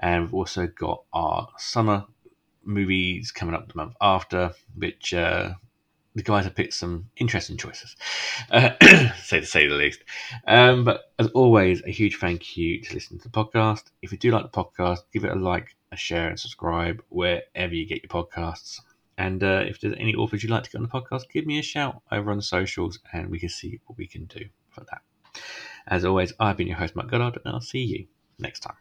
and 0.00 0.24
we've 0.24 0.35
also 0.35 0.66
got 0.66 1.05
our 1.12 1.48
summer 1.57 2.05
movies 2.62 3.33
coming 3.33 3.55
up 3.55 3.68
the 3.68 3.77
month 3.77 3.94
after, 4.00 4.53
which 4.74 5.14
uh, 5.14 5.55
the 6.14 6.22
guys 6.22 6.44
have 6.44 6.55
picked 6.55 6.74
some 6.74 7.11
interesting 7.16 7.57
choices, 7.57 7.96
uh, 8.50 8.70
say 9.22 9.40
to 9.40 9.46
say 9.46 9.66
the 9.66 9.74
least. 9.74 10.05
Um, 10.46 10.85
but 10.85 11.12
as 11.18 11.27
always, 11.29 11.83
a 11.85 11.90
huge 11.90 12.16
thank 12.16 12.57
you 12.57 12.81
to 12.83 12.94
listen 12.94 13.18
to 13.18 13.29
the 13.29 13.31
podcast. 13.31 13.85
If 14.03 14.12
you 14.12 14.18
do 14.18 14.31
like 14.31 14.50
the 14.50 14.64
podcast, 14.64 15.00
give 15.12 15.24
it 15.24 15.33
a 15.33 15.35
like, 15.35 15.77
a 15.90 15.96
share, 15.96 16.29
and 16.29 16.38
subscribe 16.38 17.03
wherever 17.09 17.74
you 17.74 17.87
get 17.87 18.03
your 18.03 18.24
podcasts. 18.24 18.81
And 19.18 19.42
uh, 19.42 19.64
if 19.66 19.81
there's 19.81 19.96
any 19.98 20.14
authors 20.14 20.42
you'd 20.42 20.50
like 20.50 20.64
to 20.64 20.70
get 20.70 20.79
on 20.79 20.83
the 20.83 20.88
podcast, 20.88 21.29
give 21.33 21.46
me 21.46 21.59
a 21.59 21.62
shout 21.62 22.03
over 22.11 22.31
on 22.31 22.37
the 22.37 22.42
socials, 22.42 22.98
and 23.12 23.29
we 23.29 23.38
can 23.38 23.48
see 23.48 23.81
what 23.87 23.98
we 23.98 24.07
can 24.07 24.24
do 24.27 24.44
for 24.70 24.85
that. 24.90 25.03
As 25.87 26.05
always, 26.05 26.33
I've 26.40 26.57
been 26.57 26.68
your 26.68 26.77
host, 26.77 26.96
Mark 26.96 27.11
Goddard, 27.11 27.40
and 27.44 27.55
I'll 27.55 27.61
see 27.61 27.85
you 27.85 28.07
next 28.38 28.61
time. 28.61 28.77